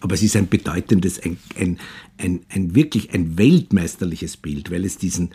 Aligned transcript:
Aber 0.00 0.14
es 0.14 0.22
ist 0.22 0.36
ein 0.36 0.48
bedeutendes, 0.48 1.20
ein, 1.20 1.38
ein, 1.58 1.78
ein, 2.18 2.40
ein 2.48 2.74
wirklich 2.74 3.12
ein 3.12 3.38
weltmeisterliches 3.38 4.36
Bild, 4.36 4.70
weil 4.70 4.84
es 4.84 4.98
diesen 4.98 5.30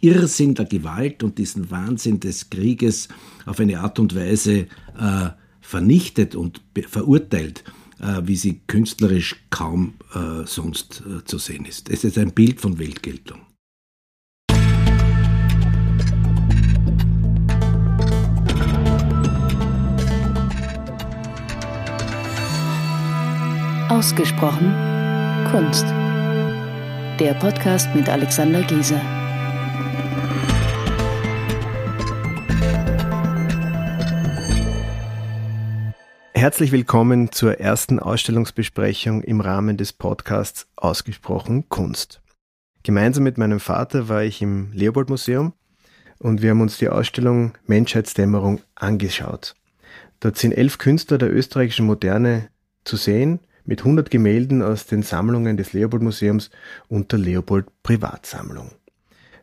Irrsinn 0.00 0.54
der 0.54 0.64
Gewalt 0.64 1.22
und 1.22 1.38
diesen 1.38 1.70
Wahnsinn 1.70 2.20
des 2.20 2.50
Krieges 2.50 3.08
auf 3.46 3.60
eine 3.60 3.80
Art 3.80 3.98
und 3.98 4.14
Weise 4.14 4.66
äh, 4.98 5.28
vernichtet 5.60 6.34
und 6.34 6.62
verurteilt, 6.88 7.64
äh, 8.00 8.22
wie 8.24 8.36
sie 8.36 8.60
künstlerisch 8.66 9.36
kaum 9.50 9.94
äh, 10.14 10.46
sonst 10.46 11.02
äh, 11.06 11.24
zu 11.24 11.38
sehen 11.38 11.66
ist. 11.66 11.90
Es 11.90 12.04
ist 12.04 12.18
ein 12.18 12.32
Bild 12.32 12.60
von 12.60 12.78
Weltgeltung. 12.78 13.40
Ausgesprochen 23.90 24.72
Kunst. 25.50 25.84
Der 27.18 27.34
Podcast 27.40 27.92
mit 27.92 28.08
Alexander 28.08 28.62
Gieser. 28.62 29.00
Herzlich 36.34 36.70
willkommen 36.70 37.32
zur 37.32 37.58
ersten 37.58 37.98
Ausstellungsbesprechung 37.98 39.24
im 39.24 39.40
Rahmen 39.40 39.76
des 39.76 39.92
Podcasts 39.92 40.68
Ausgesprochen 40.76 41.68
Kunst. 41.68 42.22
Gemeinsam 42.84 43.24
mit 43.24 43.38
meinem 43.38 43.58
Vater 43.58 44.08
war 44.08 44.22
ich 44.22 44.40
im 44.40 44.70
Leopold 44.70 45.10
Museum 45.10 45.52
und 46.20 46.42
wir 46.42 46.50
haben 46.50 46.60
uns 46.60 46.78
die 46.78 46.88
Ausstellung 46.88 47.54
Menschheitsdämmerung 47.66 48.60
angeschaut. 48.76 49.56
Dort 50.20 50.38
sind 50.38 50.52
elf 50.52 50.78
Künstler 50.78 51.18
der 51.18 51.34
österreichischen 51.34 51.86
Moderne 51.86 52.50
zu 52.84 52.94
sehen, 52.96 53.40
mit 53.64 53.80
100 53.80 54.10
Gemälden 54.10 54.62
aus 54.62 54.86
den 54.86 55.02
Sammlungen 55.02 55.56
des 55.56 55.72
Leopold 55.72 56.02
Museums 56.02 56.50
und 56.88 57.12
der 57.12 57.18
Leopold 57.18 57.66
Privatsammlung. 57.82 58.72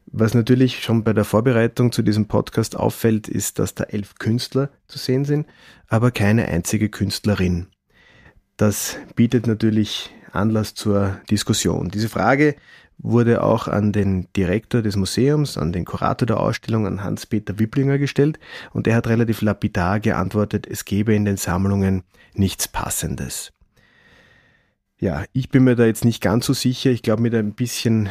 Was 0.09 0.33
natürlich 0.33 0.83
schon 0.83 1.03
bei 1.03 1.11
der 1.11 1.25
Vorbereitung 1.25 1.91
zu 1.91 2.01
diesem 2.01 2.27
Podcast 2.27 2.77
auffällt, 2.77 3.27
ist, 3.27 3.59
dass 3.59 3.75
da 3.75 3.83
elf 3.83 4.15
Künstler 4.15 4.69
zu 4.87 4.97
sehen 4.97 5.25
sind, 5.25 5.47
aber 5.87 6.11
keine 6.11 6.47
einzige 6.47 6.89
Künstlerin. 6.89 7.67
Das 8.55 8.97
bietet 9.15 9.47
natürlich 9.47 10.09
Anlass 10.31 10.73
zur 10.73 11.19
Diskussion. 11.29 11.89
Diese 11.89 12.09
Frage 12.09 12.55
wurde 12.97 13.43
auch 13.43 13.67
an 13.67 13.91
den 13.91 14.27
Direktor 14.33 14.81
des 14.81 14.95
Museums, 14.95 15.57
an 15.57 15.71
den 15.71 15.85
Kurator 15.85 16.25
der 16.25 16.39
Ausstellung, 16.39 16.87
an 16.87 17.03
Hans-Peter 17.03 17.59
Wipplinger 17.59 17.97
gestellt 17.97 18.39
und 18.71 18.87
er 18.87 18.95
hat 18.95 19.07
relativ 19.07 19.41
lapidar 19.41 19.99
geantwortet, 19.99 20.65
es 20.67 20.85
gebe 20.85 21.13
in 21.13 21.25
den 21.25 21.37
Sammlungen 21.37 22.03
nichts 22.33 22.67
Passendes. 22.67 23.51
Ja, 24.99 25.25
ich 25.31 25.49
bin 25.49 25.63
mir 25.63 25.75
da 25.75 25.85
jetzt 25.85 26.05
nicht 26.05 26.21
ganz 26.21 26.47
so 26.47 26.53
sicher. 26.53 26.89
Ich 26.89 27.03
glaube, 27.03 27.21
mit 27.21 27.35
ein 27.35 27.53
bisschen 27.53 28.09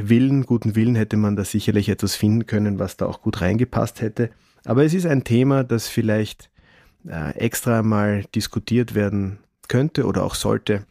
Willen, 0.00 0.46
guten 0.46 0.74
Willen 0.74 0.94
hätte 0.94 1.18
man 1.18 1.36
da 1.36 1.44
sicherlich 1.44 1.90
etwas 1.90 2.14
finden 2.14 2.46
können, 2.46 2.78
was 2.78 2.96
da 2.96 3.04
auch 3.04 3.20
gut 3.20 3.42
reingepasst 3.42 4.00
hätte. 4.00 4.30
Aber 4.64 4.82
es 4.82 4.94
ist 4.94 5.04
ein 5.04 5.24
Thema, 5.24 5.62
das 5.62 5.88
vielleicht 5.88 6.48
äh, 7.06 7.36
extra 7.36 7.82
mal 7.82 8.24
diskutiert 8.34 8.94
werden 8.94 9.40
könnte 9.68 10.06
oder 10.06 10.24
auch 10.24 10.34
sollte. 10.34 10.86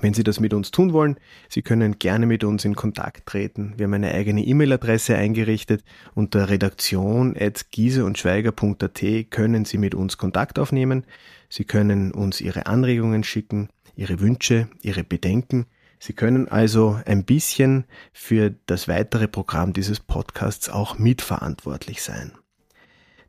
Wenn 0.00 0.14
Sie 0.14 0.22
das 0.22 0.38
mit 0.38 0.54
uns 0.54 0.70
tun 0.70 0.92
wollen, 0.92 1.16
Sie 1.48 1.62
können 1.62 1.98
gerne 1.98 2.26
mit 2.26 2.44
uns 2.44 2.64
in 2.64 2.76
Kontakt 2.76 3.26
treten. 3.26 3.74
Wir 3.76 3.86
haben 3.86 3.94
eine 3.94 4.12
eigene 4.12 4.44
E-Mail-Adresse 4.44 5.16
eingerichtet. 5.16 5.82
Unter 6.14 6.48
redaktion.giese-und-schweiger.at 6.48 9.30
können 9.30 9.64
Sie 9.64 9.78
mit 9.78 9.96
uns 9.96 10.18
Kontakt 10.18 10.60
aufnehmen. 10.60 11.04
Sie 11.48 11.64
können 11.64 12.12
uns 12.12 12.40
Ihre 12.40 12.66
Anregungen 12.66 13.24
schicken. 13.24 13.68
Ihre 13.94 14.20
Wünsche, 14.20 14.68
Ihre 14.82 15.04
Bedenken. 15.04 15.66
Sie 15.98 16.12
können 16.12 16.48
also 16.48 17.00
ein 17.06 17.24
bisschen 17.24 17.84
für 18.12 18.54
das 18.66 18.88
weitere 18.88 19.28
Programm 19.28 19.72
dieses 19.72 20.00
Podcasts 20.00 20.68
auch 20.68 20.98
mitverantwortlich 20.98 22.02
sein. 22.02 22.32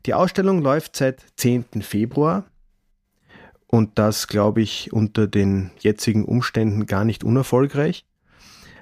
Die 0.06 0.14
Ausstellung 0.14 0.60
läuft 0.60 0.96
seit 0.96 1.24
10. 1.36 1.82
Februar 1.82 2.44
und 3.66 3.98
das, 3.98 4.28
glaube 4.28 4.60
ich, 4.60 4.92
unter 4.92 5.26
den 5.26 5.70
jetzigen 5.80 6.24
Umständen 6.24 6.86
gar 6.86 7.04
nicht 7.04 7.24
unerfolgreich. 7.24 8.04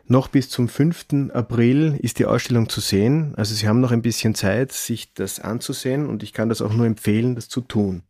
Noch 0.07 0.29
bis 0.29 0.49
zum 0.51 0.69
5. 0.69 1.31
April 1.33 1.97
ist 2.01 2.19
die 2.19 2.27
Ausstellung 2.27 2.69
zu 2.69 2.81
sehen. 2.81 3.35
Also 3.37 3.55
Sie 3.55 3.69
haben 3.69 3.81
noch 3.81 3.93
ein 3.93 4.03
bisschen 4.03 4.35
Zeit, 4.35 4.73
sich 4.73 5.15
das 5.15 5.39
anzusehen 5.39 6.07
und 6.09 6.23
ich 6.23 6.33
kann 6.33 6.49
das 6.49 6.61
auch 6.61 6.73
nur 6.73 6.87
empfehlen, 6.87 7.35
das 7.35 7.49
zu 7.49 7.61
tun. 7.61 8.03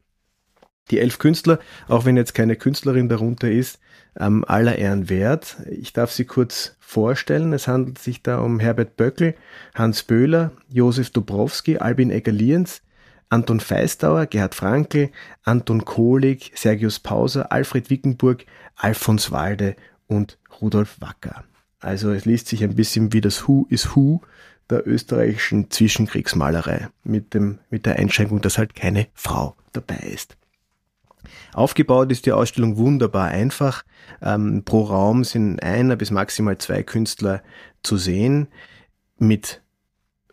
Die 0.90 0.98
elf 0.98 1.18
Künstler, 1.18 1.58
auch 1.88 2.04
wenn 2.04 2.16
jetzt 2.16 2.34
keine 2.34 2.56
Künstlerin 2.56 3.08
darunter 3.08 3.50
ist, 3.50 3.78
ähm, 4.18 4.44
aller 4.46 4.76
Ehren 4.76 5.08
wert. 5.08 5.56
Ich 5.70 5.92
darf 5.92 6.10
sie 6.10 6.24
kurz 6.24 6.76
vorstellen. 6.80 7.52
Es 7.52 7.68
handelt 7.68 7.98
sich 7.98 8.22
da 8.22 8.38
um 8.38 8.60
Herbert 8.60 8.96
Böckel, 8.96 9.34
Hans 9.74 10.02
Böhler, 10.02 10.52
Josef 10.68 11.10
Dobrowski, 11.10 11.78
Albin 11.78 12.10
Egger-Lienz, 12.10 12.82
Anton 13.30 13.60
Feistauer, 13.60 14.26
Gerhard 14.26 14.54
Frankl, 14.54 15.10
Anton 15.44 15.86
Kohlig, 15.86 16.52
Sergius 16.54 16.98
Pauser, 16.98 17.50
Alfred 17.50 17.88
Wickenburg, 17.88 18.44
Alfons 18.76 19.30
Walde 19.30 19.76
und 20.06 20.38
Rudolf 20.60 21.00
Wacker. 21.00 21.44
Also 21.80 22.12
es 22.12 22.26
liest 22.26 22.48
sich 22.48 22.62
ein 22.62 22.76
bisschen 22.76 23.12
wie 23.12 23.22
das 23.22 23.48
Who 23.48 23.66
is 23.70 23.96
Who 23.96 24.20
der 24.68 24.86
österreichischen 24.86 25.70
Zwischenkriegsmalerei 25.70 26.88
mit, 27.04 27.34
dem, 27.34 27.58
mit 27.70 27.86
der 27.86 27.96
Einschränkung, 27.96 28.40
dass 28.40 28.58
halt 28.58 28.74
keine 28.74 29.08
Frau 29.14 29.56
dabei 29.72 29.96
ist. 29.96 30.36
Aufgebaut 31.54 32.10
ist 32.10 32.26
die 32.26 32.32
Ausstellung 32.32 32.76
wunderbar 32.76 33.28
einfach. 33.28 33.84
Ähm, 34.22 34.62
pro 34.64 34.82
Raum 34.82 35.24
sind 35.24 35.62
einer 35.62 35.96
bis 35.96 36.10
maximal 36.10 36.58
zwei 36.58 36.82
Künstler 36.82 37.42
zu 37.82 37.96
sehen 37.96 38.48
mit 39.18 39.62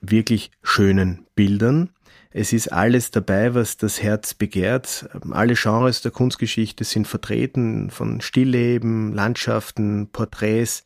wirklich 0.02 0.52
schönen 0.64 1.26
Bildern. 1.36 1.90
Es 2.32 2.54
ist 2.54 2.72
alles 2.72 3.12
dabei, 3.12 3.56
was 3.56 3.78
das 3.78 4.04
Herz 4.04 4.34
begehrt. 4.34 5.10
Alle 5.32 5.56
Genres 5.56 6.02
der 6.02 6.12
Kunstgeschichte 6.12 6.84
sind 6.84 7.08
vertreten, 7.08 7.90
von 7.90 8.22
Stillleben, 8.22 9.14
Landschaften, 9.14 10.10
Porträts, 10.12 10.84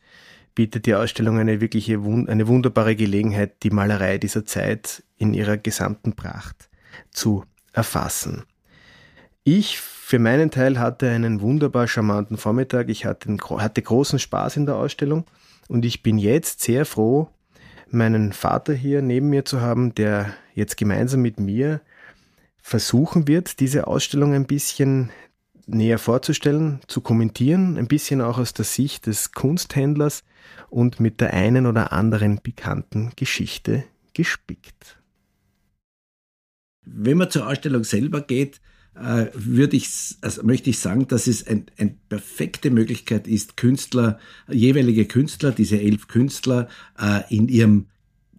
bietet 0.54 0.86
die 0.86 0.94
Ausstellung 0.94 1.38
eine 1.38 1.60
wirkliche, 1.60 2.00
eine 2.00 2.48
wunderbare 2.48 2.96
Gelegenheit, 2.96 3.62
die 3.62 3.70
Malerei 3.70 4.18
dieser 4.18 4.46
Zeit 4.46 5.02
in 5.16 5.34
ihrer 5.34 5.56
gesamten 5.58 6.14
Pracht 6.14 6.70
zu 7.10 7.44
erfassen. 7.72 8.44
Ich 9.46 9.78
für 9.78 10.18
meinen 10.18 10.50
Teil 10.50 10.78
hatte 10.78 11.10
einen 11.10 11.42
wunderbar 11.42 11.86
charmanten 11.86 12.38
Vormittag. 12.38 12.88
Ich 12.88 13.04
hatte, 13.04 13.36
hatte 13.58 13.82
großen 13.82 14.18
Spaß 14.18 14.56
in 14.56 14.64
der 14.64 14.76
Ausstellung 14.76 15.26
und 15.68 15.84
ich 15.84 16.02
bin 16.02 16.16
jetzt 16.16 16.62
sehr 16.62 16.86
froh, 16.86 17.28
meinen 17.90 18.32
Vater 18.32 18.72
hier 18.72 19.02
neben 19.02 19.28
mir 19.28 19.44
zu 19.44 19.60
haben, 19.60 19.94
der 19.94 20.34
jetzt 20.54 20.78
gemeinsam 20.78 21.20
mit 21.20 21.38
mir 21.38 21.82
versuchen 22.56 23.28
wird, 23.28 23.60
diese 23.60 23.86
Ausstellung 23.86 24.32
ein 24.32 24.46
bisschen 24.46 25.10
näher 25.66 25.98
vorzustellen, 25.98 26.80
zu 26.86 27.02
kommentieren, 27.02 27.76
ein 27.76 27.86
bisschen 27.86 28.22
auch 28.22 28.38
aus 28.38 28.54
der 28.54 28.64
Sicht 28.64 29.06
des 29.06 29.32
Kunsthändlers 29.32 30.24
und 30.70 31.00
mit 31.00 31.20
der 31.20 31.34
einen 31.34 31.66
oder 31.66 31.92
anderen 31.92 32.40
bekannten 32.42 33.12
Geschichte 33.16 33.84
gespickt. 34.14 34.98
Wenn 36.86 37.18
man 37.18 37.30
zur 37.30 37.46
Ausstellung 37.46 37.84
selber 37.84 38.22
geht, 38.22 38.60
würde 38.94 39.76
ich, 39.76 40.16
also 40.20 40.44
möchte 40.44 40.70
ich 40.70 40.78
sagen, 40.78 41.08
dass 41.08 41.26
es 41.26 41.46
eine 41.46 41.64
ein 41.78 41.98
perfekte 42.08 42.70
Möglichkeit 42.70 43.26
ist, 43.26 43.56
Künstler, 43.56 44.18
jeweilige 44.48 45.06
Künstler, 45.06 45.50
diese 45.50 45.80
elf 45.80 46.06
Künstler 46.06 46.68
äh, 46.98 47.22
in 47.34 47.48
ihrem 47.48 47.86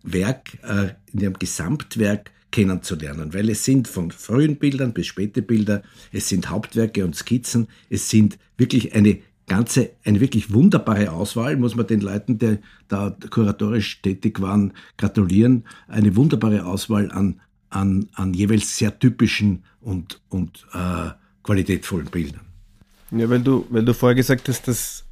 Werk, 0.03 0.57
äh, 0.63 0.93
in 1.11 1.21
ihrem 1.21 1.33
Gesamtwerk 1.33 2.31
kennenzulernen, 2.51 3.33
weil 3.33 3.49
es 3.49 3.65
sind 3.65 3.87
von 3.87 4.11
frühen 4.11 4.55
Bildern 4.55 4.93
bis 4.93 5.07
späte 5.07 5.41
Bilder, 5.41 5.83
es 6.13 6.29
sind 6.29 6.49
Hauptwerke 6.49 7.03
und 7.03 7.15
Skizzen, 7.15 7.67
es 7.89 8.09
sind 8.09 8.37
wirklich 8.57 8.93
eine 8.95 9.19
ganze, 9.47 9.91
eine 10.03 10.21
wirklich 10.21 10.53
wunderbare 10.53 11.11
Auswahl, 11.11 11.57
muss 11.57 11.75
man 11.75 11.87
den 11.87 12.01
Leuten, 12.01 12.39
die 12.39 12.59
da 12.87 13.15
kuratorisch 13.29 14.01
tätig 14.01 14.41
waren, 14.41 14.73
gratulieren, 14.97 15.65
eine 15.87 16.15
wunderbare 16.15 16.65
Auswahl 16.65 17.11
an 17.11 17.41
an, 17.75 18.07
an 18.13 18.33
jeweils 18.33 18.77
sehr 18.77 18.97
typischen 18.97 19.63
und, 19.81 20.21
und 20.29 20.65
äh, 20.73 21.09
qualitätvollen 21.43 22.07
Bildern. 22.07 22.41
Ja, 23.11 23.29
weil 23.29 23.41
du, 23.41 23.67
weil 23.69 23.83
du 23.83 23.93
vorher 23.93 24.15
gesagt 24.15 24.47
hast, 24.47 24.67
dass, 24.67 25.05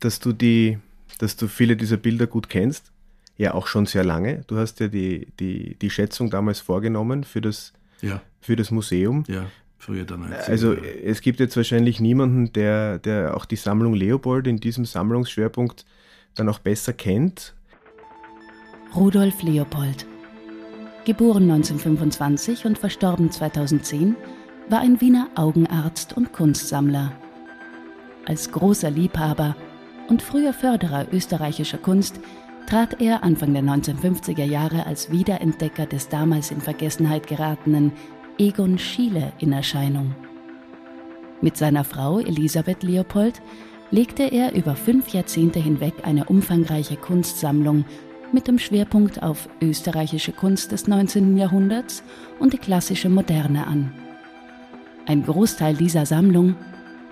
dass 0.00 0.20
du 0.20 0.32
die, 0.32 0.78
dass 1.18 1.36
du 1.36 1.48
viele 1.48 1.76
dieser 1.76 1.96
Bilder 1.96 2.26
gut 2.26 2.48
kennst, 2.48 2.92
ja 3.36 3.54
auch 3.54 3.66
schon 3.66 3.86
sehr 3.86 4.04
lange. 4.04 4.44
Du 4.46 4.58
hast 4.58 4.80
ja 4.80 4.88
die, 4.88 5.28
die, 5.40 5.76
die 5.76 5.90
Schätzung 5.90 6.30
damals 6.30 6.60
vorgenommen 6.60 7.24
für 7.24 7.40
das, 7.40 7.72
ja. 8.02 8.20
für 8.40 8.54
das 8.54 8.70
Museum. 8.70 9.24
Ja, 9.26 9.46
früher 9.78 10.04
dann. 10.04 10.32
Als 10.32 10.48
also 10.48 10.74
es 10.74 11.22
gibt 11.22 11.40
jetzt 11.40 11.56
wahrscheinlich 11.56 12.00
niemanden, 12.00 12.52
der, 12.52 12.98
der 12.98 13.36
auch 13.36 13.46
die 13.46 13.56
Sammlung 13.56 13.94
Leopold 13.94 14.46
in 14.46 14.58
diesem 14.58 14.84
Sammlungsschwerpunkt 14.84 15.84
dann 16.34 16.48
auch 16.48 16.58
besser 16.58 16.92
kennt. 16.92 17.54
Rudolf 18.94 19.42
Leopold 19.42 20.06
geboren 21.04 21.50
1925 21.50 22.66
und 22.66 22.78
verstorben 22.78 23.30
2010, 23.30 24.16
war 24.68 24.80
ein 24.80 25.00
Wiener 25.00 25.28
Augenarzt 25.34 26.16
und 26.16 26.32
Kunstsammler. 26.32 27.12
als 28.26 28.50
großer 28.50 28.90
Liebhaber 28.90 29.54
und 30.08 30.22
früher 30.22 30.52
Förderer 30.52 31.06
österreichischer 31.12 31.78
Kunst 31.78 32.20
trat 32.66 33.00
er 33.00 33.22
Anfang 33.22 33.52
der 33.52 33.62
1950er 33.62 34.44
Jahre 34.44 34.86
als 34.86 35.10
Wiederentdecker 35.10 35.86
des 35.86 36.08
damals 36.08 36.50
in 36.50 36.60
Vergessenheit 36.60 37.26
geratenen 37.26 37.92
Egon 38.38 38.78
Schiele 38.78 39.32
in 39.38 39.52
Erscheinung. 39.52 40.14
Mit 41.40 41.56
seiner 41.56 41.84
Frau 41.84 42.18
Elisabeth 42.18 42.82
Leopold 42.82 43.42
legte 43.90 44.24
er 44.24 44.54
über 44.54 44.74
fünf 44.74 45.10
Jahrzehnte 45.10 45.60
hinweg 45.60 45.94
eine 46.02 46.24
umfangreiche 46.24 46.96
Kunstsammlung 46.96 47.84
mit 48.34 48.48
dem 48.48 48.58
Schwerpunkt 48.58 49.22
auf 49.22 49.48
österreichische 49.62 50.32
Kunst 50.32 50.72
des 50.72 50.88
19. 50.88 51.36
Jahrhunderts 51.36 52.02
und 52.40 52.52
die 52.52 52.58
klassische 52.58 53.08
Moderne 53.08 53.66
an. 53.66 53.92
Ein 55.06 55.22
Großteil 55.22 55.76
dieser 55.76 56.04
Sammlung, 56.04 56.56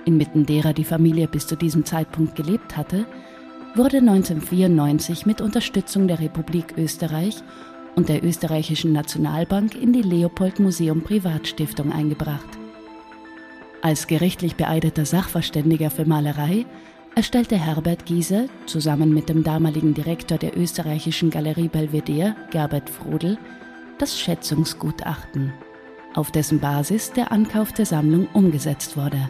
inmitten 0.04 0.44
derer 0.44 0.72
die 0.72 0.84
Familie 0.84 1.28
bis 1.28 1.46
zu 1.46 1.56
diesem 1.56 1.84
Zeitpunkt 1.84 2.34
gelebt 2.34 2.76
hatte, 2.76 3.06
wurde 3.76 3.98
1994 3.98 5.24
mit 5.24 5.40
Unterstützung 5.40 6.08
der 6.08 6.18
Republik 6.18 6.74
Österreich 6.76 7.36
und 7.94 8.08
der 8.08 8.24
Österreichischen 8.24 8.92
Nationalbank 8.92 9.80
in 9.80 9.92
die 9.92 10.02
Leopold 10.02 10.58
Museum 10.58 11.02
Privatstiftung 11.02 11.92
eingebracht. 11.92 12.48
Als 13.80 14.06
gerichtlich 14.06 14.56
beeideter 14.56 15.04
Sachverständiger 15.04 15.90
für 15.90 16.04
Malerei 16.04 16.66
erstellte 17.14 17.56
Herbert 17.56 18.06
Giese 18.06 18.48
zusammen 18.66 19.12
mit 19.12 19.28
dem 19.28 19.44
damaligen 19.44 19.94
Direktor 19.94 20.38
der 20.38 20.56
österreichischen 20.56 21.30
Galerie 21.30 21.68
Belvedere, 21.68 22.34
Gerbert 22.50 22.88
Frodel, 22.88 23.38
das 23.98 24.18
Schätzungsgutachten, 24.18 25.52
auf 26.14 26.30
dessen 26.30 26.60
Basis 26.60 27.12
der 27.12 27.30
Ankauf 27.30 27.72
der 27.72 27.86
Sammlung 27.86 28.28
umgesetzt 28.32 28.96
wurde. 28.96 29.28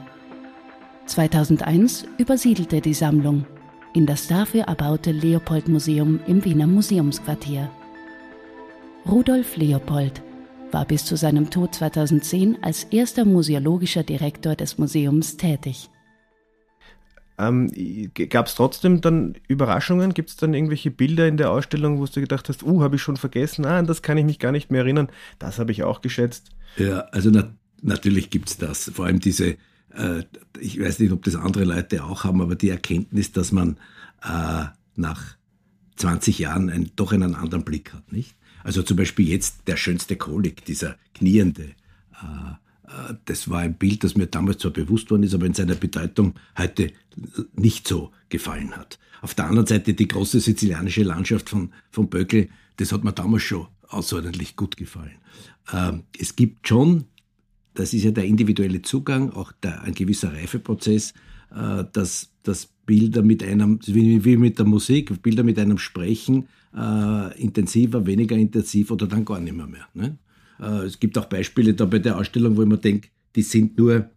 2001 1.06 2.06
übersiedelte 2.19 2.81
die 2.81 2.94
Sammlung 2.94 3.46
in 3.94 4.06
das 4.06 4.26
dafür 4.26 4.62
erbaute 4.62 5.12
Leopold-Museum 5.12 6.20
im 6.26 6.44
Wiener 6.44 6.67
Museumsquartier. 6.67 7.70
Rudolf 9.06 9.56
Leopold 9.56 10.23
war 10.70 10.87
bis 10.87 11.05
zu 11.05 11.17
seinem 11.17 11.50
Tod 11.50 11.75
2010 11.75 12.62
als 12.62 12.84
erster 12.84 13.25
museologischer 13.25 14.02
Direktor 14.02 14.55
des 14.55 14.79
Museums 14.79 15.37
tätig. 15.37 15.90
Ähm, 17.38 17.70
Gab 18.29 18.46
es 18.46 18.55
trotzdem 18.55 19.00
dann 19.00 19.34
Überraschungen? 19.49 20.14
Gibt 20.14 20.31
es 20.31 20.37
dann 20.37 20.55
irgendwelche 20.55 20.90
Bilder 20.90 21.26
in 21.26 21.37
der 21.37 21.50
Ausstellung, 21.50 21.99
wo 21.99 22.06
du 22.06 22.20
gedacht 22.20 22.49
hast, 22.49 22.62
uh, 22.62 22.82
habe 22.82 22.96
ich 22.96 23.02
schon 23.02 23.17
vergessen, 23.17 23.64
ah, 23.64 23.82
das 23.82 24.02
kann 24.02 24.19
ich 24.19 24.25
mich 24.25 24.38
gar 24.38 24.52
nicht 24.52 24.70
mehr 24.70 24.82
erinnern, 24.82 25.08
das 25.38 25.58
habe 25.58 25.73
ich 25.73 25.82
auch 25.82 26.00
geschätzt? 26.02 26.50
Ja, 26.76 27.00
also 27.12 27.31
na 27.31 27.52
natürlich 27.82 28.31
gibt 28.31 28.50
es 28.50 28.56
das. 28.58 28.90
Vor 28.94 29.06
allem 29.06 29.20
diese, 29.20 29.56
äh, 29.90 30.25
ich 30.58 30.81
weiß 30.81 30.99
nicht, 31.00 31.12
ob 31.12 31.25
das 31.25 31.37
andere 31.37 31.64
Leute 31.64 32.05
auch 32.05 32.25
haben, 32.25 32.40
aber 32.40 32.55
die 32.55 32.70
Erkenntnis, 32.70 33.32
dass 33.32 33.52
man 33.52 33.76
äh, 34.23 34.67
nach 34.96 35.37
20 35.96 36.38
Jahren 36.38 36.70
ein, 36.70 36.90
doch 36.96 37.12
einen 37.12 37.34
anderen 37.34 37.64
Blick 37.64 37.93
hat, 37.93 38.12
nicht? 38.12 38.37
Also 38.64 38.82
zum 38.82 38.96
Beispiel 38.96 39.29
jetzt 39.29 39.67
der 39.67 39.76
schönste 39.76 40.17
Kolik, 40.17 40.64
dieser 40.64 40.96
kniende. 41.14 41.75
Äh, 42.12 42.55
das 43.25 43.49
war 43.49 43.61
ein 43.61 43.75
Bild, 43.75 44.05
das 44.05 44.17
mir 44.17 44.27
damals 44.27 44.59
zwar 44.59 44.71
bewusst 44.71 45.11
worden 45.11 45.23
ist, 45.23 45.35
aber 45.35 45.47
in 45.47 45.55
seiner 45.55 45.75
Bedeutung 45.75 46.35
heute 46.59 46.93
nicht 47.55 47.89
so 47.89 48.11
gefallen 48.29 48.73
hat. 48.73 48.99
Auf 49.21 49.35
der 49.35 49.47
anderen 49.47 49.67
Seite 49.67 49.94
die 49.94 50.09
große 50.09 50.41
sizilianische 50.41 51.03
Landschaft 51.03 51.49
von, 51.49 51.73
von 51.91 52.09
Böckel, 52.09 52.49
das 52.77 52.93
hat 52.93 53.05
mir 53.05 53.12
damals 53.12 53.44
schon 53.44 53.67
außerordentlich 53.89 54.56
gut 54.56 54.77
gefallen. 54.77 55.17
Ähm, 55.73 56.03
es 56.19 56.35
gibt 56.35 56.67
schon, 56.67 57.05
das 57.75 57.94
ist 57.94 58.03
ja 58.03 58.11
der 58.11 58.25
individuelle 58.25 58.83
Zugang, 58.83 59.31
auch 59.31 59.53
der, 59.62 59.83
ein 59.83 59.94
gewisser 59.94 60.33
Reifeprozess, 60.33 61.15
äh, 61.55 61.85
dass, 61.93 62.31
dass 62.43 62.67
Bilder 62.87 63.23
mit 63.23 63.43
einem, 63.43 63.79
wie, 63.87 64.37
mit 64.37 64.59
der 64.59 64.67
Musik, 64.67 65.23
Bilder 65.23 65.44
mit 65.44 65.59
einem 65.59 65.79
sprechen, 65.79 66.49
äh, 66.75 67.41
intensiver, 67.41 68.06
weniger 68.06 68.37
intensiv 68.37 68.91
oder 68.91 69.06
dann 69.06 69.25
gar 69.25 69.41
nicht 69.41 69.56
mehr. 69.56 69.67
mehr 69.67 69.87
ne? 69.94 70.19
Äh, 70.62 70.85
es 70.87 71.00
gibt 71.00 71.19
auch 71.19 71.26
Beispiele 71.26 71.75
da 71.75 71.85
bei 71.85 71.99
der 71.99 72.17
Ausstellung, 72.17 72.56
wo 72.56 72.62
ich 72.62 72.69
mir 72.69 72.79
denke, 72.79 73.09
die 73.35 73.43
sind 73.43 73.76
nur, 73.76 74.09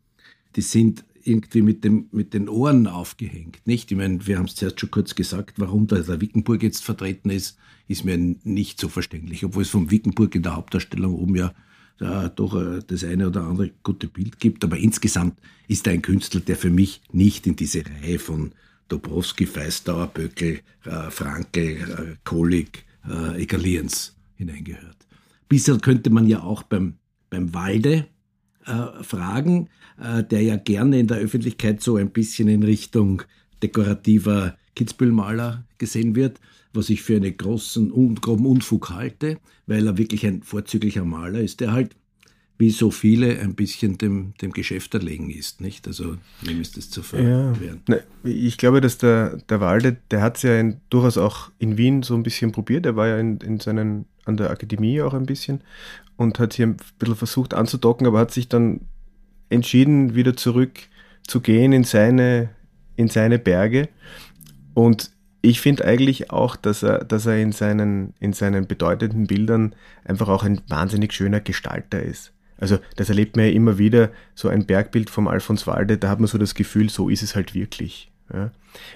die 0.56 0.62
sind 0.62 1.04
irgendwie 1.24 1.64
mit, 1.64 1.84
dem, 1.84 2.08
mit 2.12 2.34
den 2.34 2.48
Ohren 2.48 2.86
aufgehängt. 2.86 3.60
Nicht? 3.66 3.92
Ich 3.92 3.98
meine, 3.98 4.26
wir 4.28 4.38
haben 4.38 4.46
es 4.46 4.56
zuerst 4.56 4.80
schon 4.80 4.92
kurz 4.92 5.16
gesagt, 5.16 5.60
warum 5.60 5.88
da 5.88 5.98
der 5.98 6.22
Wickenburg 6.22 6.62
jetzt 6.62 6.84
vertreten 6.84 7.32
ist, 7.32 7.58
ist 7.88 8.06
mir 8.06 8.18
nicht 8.18 8.80
so 8.80 8.90
verständlich, 8.90 9.44
obwohl 9.44 9.64
es 9.64 9.70
vom 9.70 9.90
Wickenburg 9.92 10.36
in 10.36 10.44
der 10.44 10.56
Hauptdarstellung 10.56 11.16
oben 11.16 11.36
ja 11.36 11.54
da 11.98 12.30
doch 12.30 12.56
äh, 12.56 12.82
das 12.86 13.04
eine 13.04 13.28
oder 13.28 13.44
andere 13.44 13.72
gute 13.82 14.08
Bild 14.08 14.40
gibt. 14.40 14.64
Aber 14.64 14.78
insgesamt 14.78 15.40
ist 15.68 15.88
er 15.88 15.94
ein 15.94 16.02
Künstler, 16.02 16.42
der 16.42 16.58
für 16.58 16.70
mich 16.70 17.02
nicht 17.12 17.48
in 17.48 17.56
diese 17.56 17.84
Reihe 17.86 18.20
von 18.20 18.52
Dobrowski, 18.90 19.46
Feistauer, 19.46 20.08
Böckel, 20.08 20.60
äh, 20.84 21.10
Frankel, 21.10 21.64
äh, 21.64 22.16
Kolik, 22.24 22.86
äh, 23.10 23.42
Egaliens 23.42 24.16
hineingehört. 24.36 25.05
Bisher 25.48 25.78
könnte 25.78 26.10
man 26.10 26.28
ja 26.28 26.44
auch 26.44 26.64
beim, 26.64 26.96
beim 27.30 27.54
Walde 27.54 28.08
äh, 28.66 29.04
fragen, 29.04 29.70
äh, 30.02 30.24
der 30.24 30.42
ja 30.42 30.56
gerne 30.56 31.00
in 31.00 31.08
der 31.08 31.18
Öffentlichkeit 31.18 31.82
so 31.82 31.98
ein 31.98 32.12
bisschen 32.12 32.48
in 32.48 32.64
Richtung 32.64 33.22
dekorativer 33.62 34.58
Kitzbühelmaler 34.76 35.66
gesehen 35.78 36.16
wird, 36.16 36.40
was 36.74 36.90
ich 36.90 37.02
für 37.02 37.16
einen 37.16 37.38
großen, 37.38 37.90
groben 38.16 38.46
Unfug 38.46 38.90
halte, 38.90 39.40
weil 39.68 39.88
er 39.88 39.98
wirklich 39.98 40.26
ein 40.26 40.44
vorzüglicher 40.44 41.06
Maler 41.06 41.40
ist, 41.40 41.62
der 41.62 41.72
halt 41.72 41.96
wie 42.58 42.70
so 42.70 42.90
viele 42.90 43.40
ein 43.40 43.54
bisschen 43.54 43.98
dem, 43.98 44.34
dem 44.42 44.52
Geschäft 44.52 44.94
erlegen 44.94 45.30
ist, 45.30 45.60
nicht? 45.60 45.88
Also 45.88 46.18
wem 46.42 46.62
ist 46.62 46.78
das 46.78 46.90
zu 46.90 47.04
verwehren? 47.04 47.82
Ja. 47.88 47.98
Ich 48.24 48.58
glaube, 48.58 48.80
dass 48.80 48.98
der, 48.98 49.38
der 49.50 49.60
Walde, 49.60 49.98
der 50.10 50.22
hat 50.22 50.38
es 50.38 50.44
ja 50.44 50.58
in, 50.58 50.80
durchaus 50.90 51.18
auch 51.18 51.52
in 51.60 51.78
Wien 51.78 52.02
so 52.02 52.16
ein 52.16 52.24
bisschen 52.24 52.54
probiert. 52.54 52.86
Er 52.86 52.96
war 52.96 53.08
ja 53.08 53.18
in, 53.18 53.38
in 53.38 53.60
seinen, 53.60 54.06
an 54.24 54.38
der 54.38 54.52
Akademie 54.52 55.02
auch 55.02 55.14
ein 55.14 55.26
bisschen 55.26 55.62
und 56.16 56.40
hat 56.40 56.54
hier 56.54 56.68
ein 56.68 56.78
bisschen 56.98 57.16
versucht 57.18 57.54
anzudocken, 57.54 58.08
aber 58.08 58.20
hat 58.20 58.32
sich 58.32 58.48
dann 58.48 58.82
entschieden, 59.50 60.16
wieder 60.16 60.38
zurück 60.38 60.80
zu 61.28 61.42
gehen 61.42 61.74
in 61.74 61.84
seine, 61.84 62.50
in 62.96 63.10
seine 63.10 63.38
Berge. 63.38 63.90
Und 64.74 65.12
ich 65.42 65.60
finde 65.60 65.86
eigentlich 65.86 66.32
auch, 66.32 66.56
dass 66.56 66.84
er, 66.84 67.04
dass 67.04 67.26
er 67.26 67.38
in 67.38 67.52
seinen, 67.52 68.14
in 68.20 68.34
seinen 68.34 68.66
bedeutenden 68.66 69.28
Bildern 69.28 69.76
einfach 70.06 70.30
auch 70.30 70.44
ein 70.44 70.62
wahnsinnig 70.70 71.14
schöner 71.14 71.42
Gestalter 71.42 72.02
ist. 72.02 72.32
Also 72.58 72.80
das 72.96 73.10
erlebt 73.10 73.36
man 73.36 73.46
ja 73.46 73.52
immer 73.52 73.78
wieder, 73.78 74.12
so 74.34 74.50
ein 74.50 74.66
Bergbild 74.66 75.10
vom 75.10 75.28
Alfons 75.28 75.68
Walde, 75.68 75.98
da 75.98 76.10
hat 76.10 76.20
man 76.20 76.28
so 76.28 76.38
das 76.38 76.56
Gefühl, 76.56 76.90
so 76.90 77.10
ist 77.10 77.24
es 77.24 77.36
halt 77.36 77.54
wirklich. 77.54 78.12
Ja. 78.34 78.52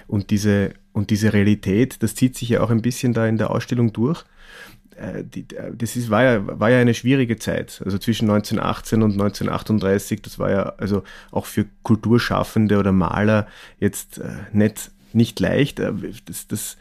Und, 0.06 0.30
diese, 0.30 0.72
und 0.92 1.10
diese 1.10 1.32
Realität, 1.32 2.02
das 2.02 2.14
zieht 2.14 2.36
sich 2.36 2.48
ja 2.50 2.62
auch 2.62 2.70
ein 2.70 2.82
bisschen 2.82 3.12
da 3.12 3.26
in 3.26 3.38
der 3.38 3.50
Ausstellung 3.50 3.92
durch. 3.92 4.24
Äh, 4.96 5.20
äh, 5.20 5.72
das 5.74 5.96
ist, 5.96 6.10
war, 6.10 6.22
ja, 6.22 6.60
war 6.60 6.70
ja 6.70 6.78
eine 6.78 6.94
schwierige 6.94 7.38
Zeit, 7.38 7.80
also 7.84 7.98
zwischen 7.98 8.28
1918 8.30 9.02
und 9.02 9.12
1938, 9.12 10.22
das 10.22 10.38
war 10.38 10.50
ja 10.50 10.62
also 10.78 11.02
auch 11.30 11.46
für 11.46 11.66
Kulturschaffende 11.82 12.78
oder 12.78 12.92
Maler 12.92 13.46
jetzt 13.78 14.18
äh, 14.18 14.28
nicht, 14.52 14.90
nicht 15.12 15.40
leicht. 15.40 15.80
Das, 16.26 16.46
das 16.48 16.76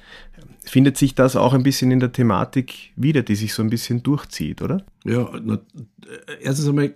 findet 0.69 0.97
sich 0.97 1.15
das 1.15 1.35
auch 1.35 1.53
ein 1.53 1.63
bisschen 1.63 1.91
in 1.91 1.99
der 1.99 2.11
Thematik 2.11 2.91
wieder, 2.95 3.23
die 3.23 3.35
sich 3.35 3.53
so 3.53 3.61
ein 3.61 3.69
bisschen 3.69 4.03
durchzieht, 4.03 4.61
oder? 4.61 4.85
Ja, 5.03 5.29
na, 5.43 5.59
erstens 6.41 6.67
einmal 6.67 6.93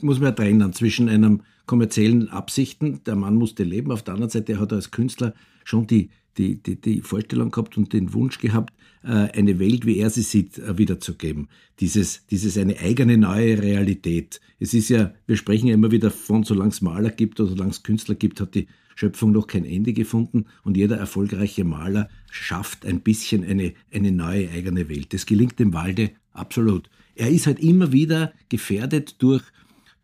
muss 0.00 0.18
man 0.18 0.28
ja 0.28 0.32
trennen 0.32 0.72
zwischen 0.72 1.08
einem 1.08 1.42
kommerziellen 1.66 2.28
Absichten, 2.28 3.02
der 3.04 3.16
Mann 3.16 3.36
musste 3.36 3.64
leben, 3.64 3.92
auf 3.92 4.02
der 4.02 4.14
anderen 4.14 4.30
Seite 4.30 4.58
hat 4.58 4.72
er 4.72 4.76
als 4.76 4.90
Künstler 4.90 5.34
schon 5.64 5.86
die, 5.86 6.10
die, 6.38 6.62
die, 6.62 6.76
die 6.80 7.00
Vorstellung 7.02 7.50
gehabt 7.50 7.76
und 7.76 7.92
den 7.92 8.12
Wunsch 8.14 8.38
gehabt, 8.38 8.72
äh, 9.04 9.08
eine 9.08 9.58
Welt, 9.58 9.86
wie 9.86 9.98
er 9.98 10.10
sie 10.10 10.22
sieht, 10.22 10.58
äh, 10.58 10.76
wiederzugeben. 10.78 11.48
Dieses, 11.80 12.26
dieses 12.26 12.58
eine 12.58 12.78
eigene 12.78 13.16
neue 13.16 13.60
Realität. 13.62 14.40
Es 14.58 14.74
ist 14.74 14.88
ja, 14.88 15.12
wir 15.26 15.36
sprechen 15.36 15.68
ja 15.68 15.74
immer 15.74 15.90
wieder 15.90 16.10
von, 16.10 16.44
solange 16.44 16.70
es 16.70 16.82
Maler 16.82 17.10
gibt 17.10 17.40
oder 17.40 17.50
solange 17.50 17.70
es 17.70 17.82
Künstler 17.82 18.14
gibt, 18.14 18.40
hat 18.40 18.54
die 18.54 18.66
Schöpfung 18.94 19.32
noch 19.32 19.46
kein 19.46 19.64
Ende 19.64 19.92
gefunden 19.92 20.46
und 20.64 20.76
jeder 20.76 20.96
erfolgreiche 20.96 21.64
Maler 21.64 22.08
schafft 22.30 22.86
ein 22.86 23.00
bisschen 23.00 23.44
eine, 23.44 23.74
eine 23.92 24.12
neue 24.12 24.50
eigene 24.50 24.88
Welt. 24.88 25.12
Das 25.12 25.26
gelingt 25.26 25.58
dem 25.58 25.72
Walde 25.72 26.10
absolut. 26.32 26.88
Er 27.14 27.30
ist 27.30 27.46
halt 27.46 27.60
immer 27.60 27.92
wieder 27.92 28.32
gefährdet 28.48 29.16
durch, 29.18 29.42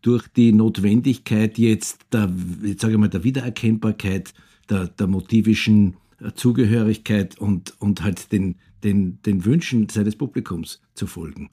durch 0.01 0.27
die 0.27 0.51
Notwendigkeit 0.51 1.57
jetzt 1.57 2.05
der, 2.13 2.31
jetzt 2.63 2.81
sage 2.81 2.93
ich 2.93 2.99
mal, 2.99 3.09
der 3.09 3.23
Wiedererkennbarkeit, 3.23 4.33
der, 4.69 4.87
der 4.87 5.07
motivischen 5.07 5.95
Zugehörigkeit 6.35 7.37
und, 7.37 7.73
und 7.79 8.03
halt 8.03 8.31
den, 8.31 8.55
den, 8.83 9.21
den 9.23 9.45
Wünschen 9.45 9.89
seines 9.89 10.15
Publikums 10.15 10.81
zu 10.93 11.07
folgen. 11.07 11.49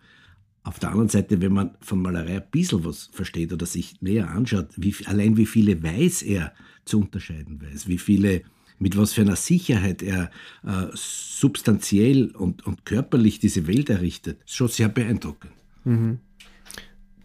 Auf 0.64 0.80
der 0.80 0.90
anderen 0.90 1.08
Seite, 1.08 1.40
wenn 1.40 1.52
man 1.52 1.76
von 1.80 2.02
Malerei 2.02 2.36
ein 2.36 2.50
bisschen 2.50 2.84
was 2.84 3.08
versteht 3.12 3.52
oder 3.52 3.66
sich 3.66 4.02
näher 4.02 4.30
anschaut, 4.30 4.68
wie, 4.76 4.94
allein 5.06 5.36
wie 5.36 5.46
viele 5.46 5.82
weiß 5.82 6.22
er 6.22 6.52
zu 6.86 7.00
unterscheiden 7.00 7.60
weiß, 7.60 7.88
wie 7.88 7.98
viele, 7.98 8.42
mit 8.78 8.96
was 8.96 9.12
für 9.12 9.20
einer 9.20 9.36
Sicherheit 9.36 10.02
er 10.02 10.30
äh, 10.64 10.86
substanziell 10.94 12.30
und, 12.34 12.66
und 12.66 12.86
körperlich 12.86 13.38
diese 13.38 13.66
Welt 13.66 13.90
errichtet, 13.90 14.42
ist 14.44 14.56
schon 14.56 14.68
sehr 14.68 14.88
beeindruckend. 14.88 15.52
Mhm. 15.84 16.18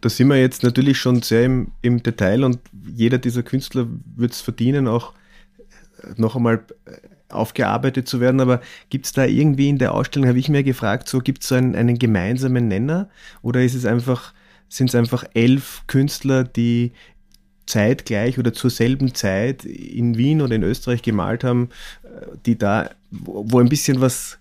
Da 0.02 0.08
sind 0.08 0.28
wir 0.28 0.36
jetzt 0.36 0.64
natürlich 0.64 0.98
schon 0.98 1.22
sehr 1.22 1.44
im, 1.44 1.72
im 1.80 2.02
Detail 2.02 2.44
und 2.44 2.58
jeder 2.94 3.18
dieser 3.18 3.44
Künstler 3.44 3.88
wird 4.16 4.32
es 4.32 4.40
verdienen, 4.40 4.88
auch 4.88 5.14
noch 6.16 6.34
einmal 6.34 6.64
aufgearbeitet 7.28 8.08
zu 8.08 8.20
werden, 8.20 8.40
aber 8.40 8.60
gibt 8.90 9.06
es 9.06 9.12
da 9.12 9.24
irgendwie 9.24 9.68
in 9.68 9.78
der 9.78 9.94
Ausstellung, 9.94 10.28
habe 10.28 10.38
ich 10.38 10.48
mir 10.48 10.62
gefragt, 10.62 11.08
so 11.08 11.20
gibt 11.20 11.42
es 11.42 11.48
so 11.48 11.54
einen, 11.54 11.74
einen 11.74 11.98
gemeinsamen 11.98 12.68
Nenner 12.68 13.08
oder 13.42 13.62
ist 13.62 13.74
es 13.74 13.86
einfach, 13.86 14.34
sind 14.68 14.88
es 14.90 14.94
einfach 14.94 15.24
elf 15.34 15.84
Künstler, 15.86 16.44
die 16.44 16.92
zeitgleich 17.66 18.38
oder 18.38 18.52
zur 18.52 18.70
selben 18.70 19.14
Zeit 19.14 19.64
in 19.64 20.16
Wien 20.16 20.40
oder 20.40 20.54
in 20.54 20.62
Österreich 20.62 21.02
gemalt 21.02 21.44
haben, 21.44 21.68
die 22.46 22.58
da, 22.58 22.90
wo 23.10 23.60
ein 23.60 23.68
bisschen 23.68 24.00
was 24.00 24.38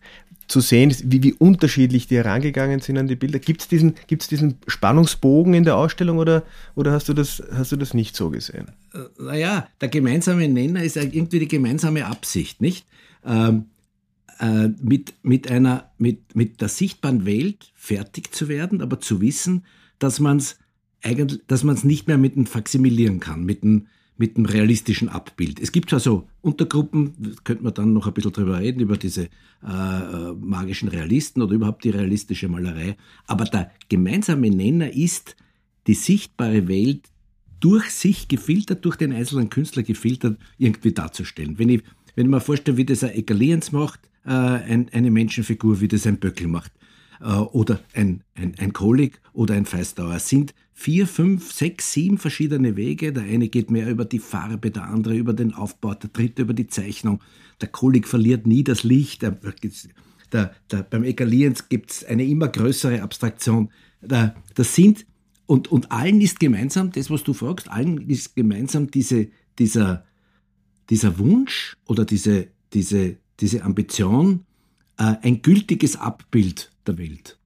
zu 0.51 0.59
sehen 0.59 0.91
ist, 0.91 1.09
wie, 1.09 1.23
wie 1.23 1.33
unterschiedlich 1.33 2.07
die 2.07 2.17
herangegangen 2.17 2.81
sind 2.81 2.97
an 2.97 3.07
die 3.07 3.15
Bilder. 3.15 3.39
Gibt 3.39 3.61
es 3.61 3.67
diesen, 3.69 3.95
gibt's 4.07 4.27
diesen 4.27 4.57
Spannungsbogen 4.67 5.53
in 5.53 5.63
der 5.63 5.77
Ausstellung 5.77 6.17
oder, 6.17 6.43
oder 6.75 6.91
hast, 6.91 7.07
du 7.07 7.13
das, 7.13 7.41
hast 7.53 7.71
du 7.71 7.77
das 7.77 7.93
nicht 7.93 8.15
so 8.15 8.29
gesehen? 8.29 8.67
Äh, 8.93 8.99
naja, 9.17 9.67
der 9.79 9.87
gemeinsame 9.87 10.47
Nenner 10.49 10.83
ist 10.83 10.97
irgendwie 10.97 11.39
die 11.39 11.47
gemeinsame 11.47 12.05
Absicht, 12.05 12.61
nicht? 12.61 12.85
Ähm, 13.25 13.65
äh, 14.39 14.67
mit, 14.81 15.13
mit, 15.23 15.49
einer, 15.49 15.89
mit, 15.97 16.35
mit 16.35 16.59
der 16.59 16.67
sichtbaren 16.67 17.25
Welt 17.25 17.71
fertig 17.73 18.33
zu 18.33 18.49
werden, 18.49 18.81
aber 18.81 18.99
zu 18.99 19.21
wissen, 19.21 19.65
dass 19.99 20.19
man 20.19 20.37
es 20.37 20.57
eigentlich, 21.03 21.41
dass 21.47 21.63
man 21.63 21.75
es 21.75 21.83
nicht 21.83 22.07
mehr 22.07 22.17
mit 22.17 22.35
dem 22.35 22.45
Faximilieren 22.45 23.19
kann, 23.19 23.43
mit 23.43 23.63
dem, 23.63 23.87
mit 24.17 24.37
dem 24.37 24.45
realistischen 24.45 25.09
Abbild. 25.09 25.59
Es 25.59 25.71
gibt 25.71 25.89
zwar 25.89 25.99
so 25.99 26.27
Untergruppen, 26.41 27.35
könnte 27.43 27.63
man 27.63 27.73
dann 27.73 27.93
noch 27.93 28.07
ein 28.07 28.13
bisschen 28.13 28.33
drüber 28.33 28.59
reden, 28.59 28.79
über 28.79 28.97
diese 28.97 29.23
äh, 29.23 29.67
äh, 29.67 30.33
magischen 30.39 30.89
Realisten 30.89 31.41
oder 31.41 31.55
überhaupt 31.55 31.83
die 31.83 31.89
realistische 31.89 32.47
Malerei. 32.47 32.97
Aber 33.25 33.45
der 33.45 33.71
gemeinsame 33.89 34.49
Nenner 34.49 34.93
ist, 34.93 35.35
die 35.87 35.95
sichtbare 35.95 36.67
Welt 36.67 37.09
durch 37.59 37.89
sich 37.91 38.27
gefiltert, 38.27 38.85
durch 38.85 38.95
den 38.95 39.13
einzelnen 39.13 39.49
Künstler 39.49 39.83
gefiltert, 39.83 40.37
irgendwie 40.57 40.91
darzustellen. 40.91 41.57
Wenn 41.57 41.69
ich, 41.69 41.83
wenn 42.15 42.25
ich 42.25 42.31
mir 42.31 42.41
vorstelle, 42.41 42.77
wie 42.77 42.85
das 42.85 43.03
ein 43.03 43.15
Egaliens 43.15 43.71
macht, 43.71 44.01
äh, 44.25 44.29
ein, 44.31 44.89
eine 44.91 45.11
Menschenfigur, 45.11 45.79
wie 45.79 45.87
das 45.87 46.05
ein 46.05 46.19
Böckel 46.19 46.47
macht, 46.47 46.71
oder 47.21 47.79
ein, 47.93 48.23
ein, 48.35 48.55
ein 48.57 48.73
Kolik 48.73 49.21
oder 49.33 49.55
ein 49.55 49.65
Feistauer, 49.65 50.19
sind 50.19 50.53
vier, 50.73 51.05
fünf, 51.05 51.51
sechs, 51.51 51.93
sieben 51.93 52.17
verschiedene 52.17 52.75
Wege. 52.75 53.13
Der 53.13 53.23
eine 53.23 53.49
geht 53.49 53.69
mehr 53.69 53.89
über 53.89 54.05
die 54.05 54.19
Farbe, 54.19 54.71
der 54.71 54.85
andere 54.85 55.15
über 55.15 55.33
den 55.33 55.53
Aufbau, 55.53 55.93
der 55.93 56.09
dritte 56.09 56.41
über 56.41 56.53
die 56.53 56.67
Zeichnung. 56.67 57.21
Der 57.61 57.67
Kolik 57.67 58.07
verliert 58.07 58.47
nie 58.47 58.63
das 58.63 58.83
Licht. 58.83 59.21
Der, 59.21 59.37
der, 60.31 60.55
der, 60.71 60.83
beim 60.83 61.03
Egalierens 61.03 61.69
gibt 61.69 61.91
es 61.91 62.03
eine 62.03 62.25
immer 62.25 62.47
größere 62.47 63.01
Abstraktion. 63.03 63.69
Das 64.01 64.75
sind, 64.75 65.05
und, 65.45 65.71
und 65.71 65.91
allen 65.91 66.21
ist 66.21 66.39
gemeinsam, 66.39 66.91
das, 66.91 67.11
was 67.11 67.23
du 67.23 67.33
fragst, 67.33 67.69
allen 67.69 68.09
ist 68.09 68.35
gemeinsam 68.35 68.89
diese, 68.89 69.27
dieser, 69.59 70.05
dieser 70.89 71.19
Wunsch 71.19 71.77
oder 71.85 72.05
diese, 72.05 72.47
diese, 72.73 73.17
diese 73.39 73.63
Ambition, 73.63 74.39
äh, 74.39 74.50
ein 75.05 75.41
gültiges 75.41 75.95
Abbild 75.95 76.71
der 76.85 76.97
Welt 76.97 77.37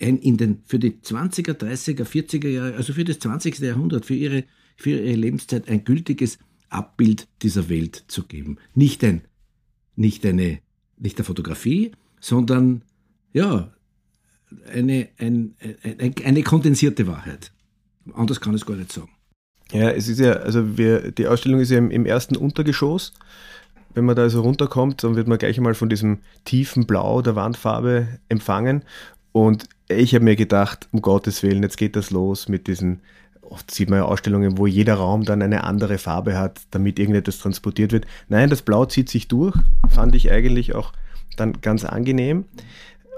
ein, 0.00 0.18
in 0.18 0.36
den, 0.36 0.62
für 0.64 0.78
die 0.78 0.92
20er, 0.92 1.52
30er, 1.52 2.04
40er 2.04 2.48
Jahre, 2.48 2.74
also 2.74 2.92
für 2.92 3.04
das 3.04 3.18
20. 3.18 3.58
Jahrhundert, 3.60 4.04
für 4.06 4.14
ihre, 4.14 4.44
für 4.76 4.90
ihre 4.90 5.14
Lebenszeit 5.14 5.68
ein 5.68 5.84
gültiges 5.84 6.38
Abbild 6.68 7.28
dieser 7.42 7.68
Welt 7.68 8.04
zu 8.08 8.24
geben. 8.24 8.58
Nicht 8.74 9.04
ein, 9.04 9.22
nicht 9.96 10.24
eine, 10.26 10.58
nicht 10.98 11.18
eine 11.18 11.24
Fotografie, 11.24 11.92
sondern, 12.20 12.82
ja, 13.32 13.72
eine, 14.72 15.08
ein, 15.18 15.54
ein, 15.82 16.14
eine 16.24 16.42
kondensierte 16.42 17.06
Wahrheit. 17.06 17.52
Anders 18.12 18.40
kann 18.40 18.54
ich 18.54 18.62
es 18.62 18.66
gar 18.66 18.76
nicht 18.76 18.92
sagen. 18.92 19.10
Ja, 19.72 19.90
es 19.90 20.08
ist 20.08 20.20
ja, 20.20 20.34
also 20.34 20.76
wir, 20.76 21.10
die 21.10 21.26
Ausstellung 21.26 21.60
ist 21.60 21.70
ja 21.70 21.78
im, 21.78 21.90
im 21.90 22.06
ersten 22.06 22.36
Untergeschoss. 22.36 23.12
Wenn 23.94 24.04
man 24.04 24.16
da 24.16 24.22
also 24.22 24.42
runterkommt, 24.42 25.02
dann 25.04 25.16
wird 25.16 25.28
man 25.28 25.38
gleich 25.38 25.56
einmal 25.56 25.74
von 25.74 25.88
diesem 25.88 26.18
tiefen 26.44 26.86
Blau 26.86 27.22
der 27.22 27.36
Wandfarbe 27.36 28.08
empfangen. 28.28 28.82
Und 29.32 29.68
ich 29.88 30.14
habe 30.14 30.24
mir 30.24 30.36
gedacht, 30.36 30.88
um 30.92 31.02
Gottes 31.02 31.42
Willen, 31.42 31.62
jetzt 31.62 31.76
geht 31.76 31.96
das 31.96 32.10
los 32.10 32.48
mit 32.48 32.66
diesen, 32.66 33.00
oft 33.42 33.70
sieht 33.70 33.90
man 33.90 34.00
ja 34.00 34.04
Ausstellungen, 34.04 34.58
wo 34.58 34.66
jeder 34.66 34.94
Raum 34.94 35.24
dann 35.24 35.42
eine 35.42 35.64
andere 35.64 35.98
Farbe 35.98 36.36
hat, 36.36 36.60
damit 36.70 36.98
irgendetwas 36.98 37.38
transportiert 37.38 37.92
wird. 37.92 38.06
Nein, 38.28 38.50
das 38.50 38.62
Blau 38.62 38.84
zieht 38.86 39.08
sich 39.08 39.28
durch, 39.28 39.56
fand 39.88 40.14
ich 40.14 40.30
eigentlich 40.30 40.74
auch 40.74 40.92
dann 41.36 41.60
ganz 41.60 41.84
angenehm. 41.84 42.44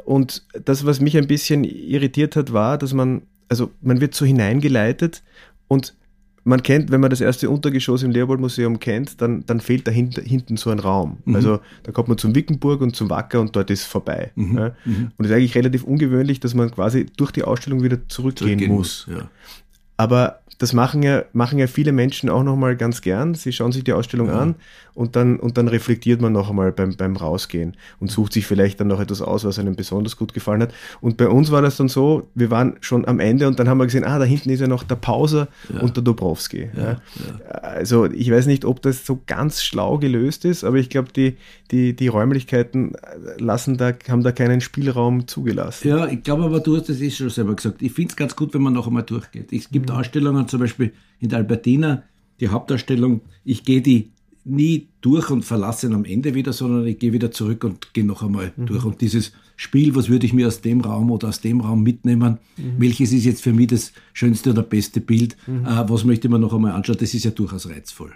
Und 0.04 0.47
das, 0.64 0.87
was 0.87 1.00
mich 1.00 1.16
ein 1.16 1.26
bisschen 1.26 1.64
irritiert 1.64 2.37
hat, 2.37 2.52
war, 2.52 2.78
dass 2.78 2.92
man, 2.95 3.23
also 3.49 3.71
man 3.80 4.00
wird 4.00 4.14
so 4.14 4.25
hineingeleitet 4.25 5.23
und 5.68 5.95
man 6.47 6.62
kennt, 6.62 6.93
wenn 6.93 7.00
man 7.00 7.11
das 7.11 7.21
erste 7.21 7.50
Untergeschoss 7.50 8.05
im 8.05 8.12
Leopold-Museum 8.12 8.79
kennt, 8.79 9.21
dann, 9.21 9.45
dann 9.47 9.59
fehlt 9.61 9.87
da 9.88 9.91
hinten, 9.91 10.25
hinten 10.25 10.57
so 10.57 10.71
ein 10.71 10.79
Raum. 10.79 11.19
Mhm. 11.25 11.35
Also 11.35 11.59
da 11.83 11.91
kommt 11.91 12.07
man 12.07 12.19
zum 12.19 12.37
Wickenburg 12.37 12.83
und 12.83 12.95
zum 12.95 13.11
Wacker 13.11 13.41
und 13.41 13.57
dort 13.57 13.69
ist 13.69 13.85
vorbei. 13.85 14.31
Mhm. 14.37 14.57
Ja. 14.57 14.69
Mhm. 14.85 15.11
Und 15.17 15.25
es 15.25 15.31
ist 15.31 15.37
eigentlich 15.37 15.57
relativ 15.57 15.83
ungewöhnlich, 15.83 16.38
dass 16.38 16.55
man 16.55 16.71
quasi 16.71 17.07
durch 17.17 17.33
die 17.33 17.43
Ausstellung 17.43 17.83
wieder 17.83 18.09
zurückgehen, 18.09 18.59
zurückgehen 18.59 18.73
muss. 18.73 19.09
muss 19.09 19.17
ja. 19.17 19.29
Aber 19.97 20.41
das 20.59 20.73
machen 20.73 21.03
ja, 21.03 21.25
machen 21.33 21.59
ja 21.59 21.67
viele 21.67 21.91
Menschen 21.91 22.31
auch 22.31 22.45
nochmal 22.45 22.76
ganz 22.76 23.03
gern. 23.03 23.35
Sie 23.35 23.53
schauen 23.53 23.73
sich 23.73 23.83
die 23.83 23.93
Ausstellung 23.93 24.29
ja. 24.29 24.38
an 24.38 24.55
und 24.97 25.15
dann, 25.15 25.38
und 25.38 25.59
dann 25.59 25.69
reflektiert 25.69 26.23
man 26.23 26.33
noch 26.33 26.49
einmal 26.49 26.73
beim, 26.73 26.97
beim 26.97 27.17
Rausgehen 27.17 27.76
und 28.00 28.11
sucht 28.11 28.33
sich 28.33 28.47
vielleicht 28.47 28.81
dann 28.81 28.88
noch 28.88 28.99
etwas 28.99 29.21
aus, 29.21 29.45
was 29.45 29.59
einem 29.59 29.76
besonders 29.76 30.17
gut 30.17 30.33
gefallen 30.33 30.62
hat. 30.62 30.73
Und 31.03 31.19
bei 31.19 31.29
uns 31.29 31.50
war 31.50 31.61
das 31.61 31.76
dann 31.76 31.88
so, 31.88 32.29
wir 32.35 32.50
waren 32.50 32.76
schon 32.81 33.07
am 33.07 33.21
Ende 33.21 33.47
und 33.47 33.59
dann 33.59 33.69
haben 33.69 33.76
wir 33.76 33.85
gesehen, 33.85 34.05
ah, 34.05 34.19
da 34.19 34.25
hinten 34.25 34.49
ist 34.49 34.61
ja 34.61 34.67
noch 34.67 34.83
der 34.85 34.97
Pauser 34.97 35.49
ja. 35.73 35.81
und 35.81 35.97
der 35.97 36.03
Dobrowski. 36.03 36.71
Ja. 36.75 37.00
Also 37.62 38.07
ich 38.07 38.31
weiß 38.31 38.47
nicht, 38.47 38.65
ob 38.65 38.81
das 38.81 39.05
so 39.05 39.21
ganz 39.26 39.62
schlau 39.62 39.99
gelöst 39.99 40.47
ist, 40.47 40.65
aber 40.65 40.79
ich 40.79 40.88
glaube, 40.88 41.12
die, 41.15 41.37
die, 41.71 41.95
die 41.95 42.09
Räumlichkeiten 42.09 42.95
lassen 43.38 43.76
da, 43.76 43.93
haben 44.09 44.23
da 44.23 44.33
keinen 44.33 44.62
Spielraum 44.62 45.29
zugelassen. 45.29 45.88
Ja, 45.88 46.07
ich 46.07 46.23
glaube 46.23 46.45
aber, 46.45 46.61
du 46.61 46.75
hast 46.75 46.88
das 46.88 47.03
eh 47.03 47.11
schon 47.11 47.29
selber 47.29 47.55
gesagt. 47.55 47.83
Ich 47.83 47.93
finde 47.93 48.12
es 48.12 48.17
ganz 48.17 48.35
gut, 48.35 48.55
wenn 48.55 48.62
man 48.62 48.73
noch 48.73 48.87
einmal 48.87 49.03
durchgeht. 49.03 49.53
Es 49.53 49.69
gibt 49.69 49.91
mhm. 49.91 49.97
Ausstellungen, 49.97 50.49
zum 50.49 50.61
Beispiel 50.61 50.93
in 51.21 51.29
der 51.29 51.41
Albertina, 51.41 52.03
die 52.41 52.49
Hauptausstellung, 52.49 53.21
ich 53.45 53.62
gehe 53.62 53.83
die 53.83 54.11
nie 54.47 54.88
durch 55.00 55.31
und 55.31 55.45
verlasse 55.45 55.88
ihn 55.88 55.93
am 55.93 56.05
Ende 56.05 56.35
wieder, 56.35 56.53
sondern 56.53 56.87
ich 56.87 56.99
gehe 56.99 57.12
wieder 57.12 57.31
zurück 57.31 57.65
und 57.65 57.93
gehe 57.93 58.05
noch 58.05 58.23
einmal 58.23 58.53
mhm. 58.57 58.67
durch. 58.67 58.85
Und 58.85 59.00
dieses 59.00 59.33
Spiel, 59.57 59.95
was 59.95 60.09
würde 60.09 60.26
ich 60.26 60.33
mir 60.33 60.47
aus 60.47 60.61
dem 60.61 60.81
Raum 60.81 61.11
oder 61.11 61.29
aus 61.29 61.41
dem 61.41 61.61
Raum 61.61 61.83
mitnehmen? 61.83 62.38
Mhm. 62.57 62.75
Welches 62.79 63.12
ist 63.12 63.25
jetzt 63.25 63.43
für 63.43 63.53
mich 63.53 63.69
das 63.69 63.93
schönste 64.12 64.50
oder 64.50 64.62
beste 64.62 65.00
Bild? 65.00 65.37
Mhm. 65.47 65.67
Äh, 65.67 65.88
was 65.88 66.05
möchte 66.05 66.29
man 66.29 66.41
noch 66.41 66.55
einmal 66.55 66.73
anschauen? 66.73 66.99
Das 66.99 67.12
ist 67.12 67.25
ja 67.25 67.33
durchaus 67.33 67.69
reizvoll. 67.69 68.12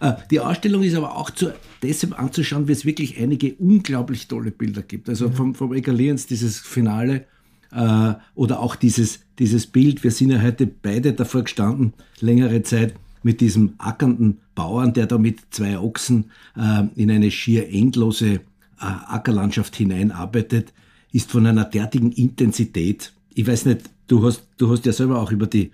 Äh, 0.00 0.14
die 0.30 0.40
Ausstellung 0.40 0.82
ist 0.82 0.94
aber 0.94 1.16
auch 1.16 1.30
zu, 1.30 1.52
deshalb 1.82 2.18
anzuschauen, 2.18 2.66
weil 2.66 2.74
es 2.74 2.86
wirklich 2.86 3.20
einige 3.20 3.54
unglaublich 3.54 4.28
tolle 4.28 4.50
Bilder 4.50 4.82
gibt. 4.82 5.08
Also 5.08 5.30
vom, 5.30 5.54
vom 5.54 5.74
Egalierens 5.74 6.26
dieses 6.26 6.58
Finale 6.58 7.26
äh, 7.72 8.14
oder 8.34 8.60
auch 8.60 8.76
dieses, 8.76 9.20
dieses 9.38 9.66
Bild. 9.66 10.02
Wir 10.02 10.10
sind 10.10 10.30
ja 10.30 10.40
heute 10.40 10.66
beide 10.66 11.12
davor 11.12 11.42
gestanden, 11.42 11.92
längere 12.20 12.62
Zeit 12.62 12.94
mit 13.22 13.40
diesem 13.40 13.74
ackernden 13.78 14.40
Bauern, 14.54 14.92
der 14.92 15.06
da 15.06 15.18
mit 15.18 15.40
zwei 15.50 15.78
Ochsen 15.78 16.30
äh, 16.56 16.84
in 16.94 17.10
eine 17.10 17.30
schier 17.30 17.68
endlose 17.70 18.34
äh, 18.34 18.40
Ackerlandschaft 18.78 19.76
hineinarbeitet, 19.76 20.72
ist 21.12 21.30
von 21.30 21.46
einer 21.46 21.64
derartigen 21.64 22.12
Intensität. 22.12 23.12
Ich 23.34 23.46
weiß 23.46 23.66
nicht, 23.66 23.90
du 24.06 24.24
hast, 24.24 24.46
du 24.56 24.70
hast 24.70 24.86
ja 24.86 24.92
selber 24.92 25.20
auch 25.20 25.32
über 25.32 25.46
die, 25.46 25.72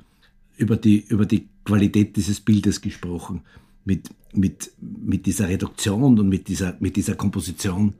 über 0.57 0.76
die, 0.76 1.05
über 1.09 1.26
die 1.26 1.49
Qualität 1.65 2.17
dieses 2.17 2.41
Bildes 2.41 2.81
gesprochen. 2.81 3.43
Mit, 3.85 4.11
mit, 4.33 4.73
mit 4.81 5.26
dieser 5.26 5.49
Reduktion 5.49 6.19
und 6.19 6.29
mit 6.29 6.49
dieser, 6.49 6.76
mit 6.81 6.97
dieser 6.97 7.15
Komposition, 7.15 7.95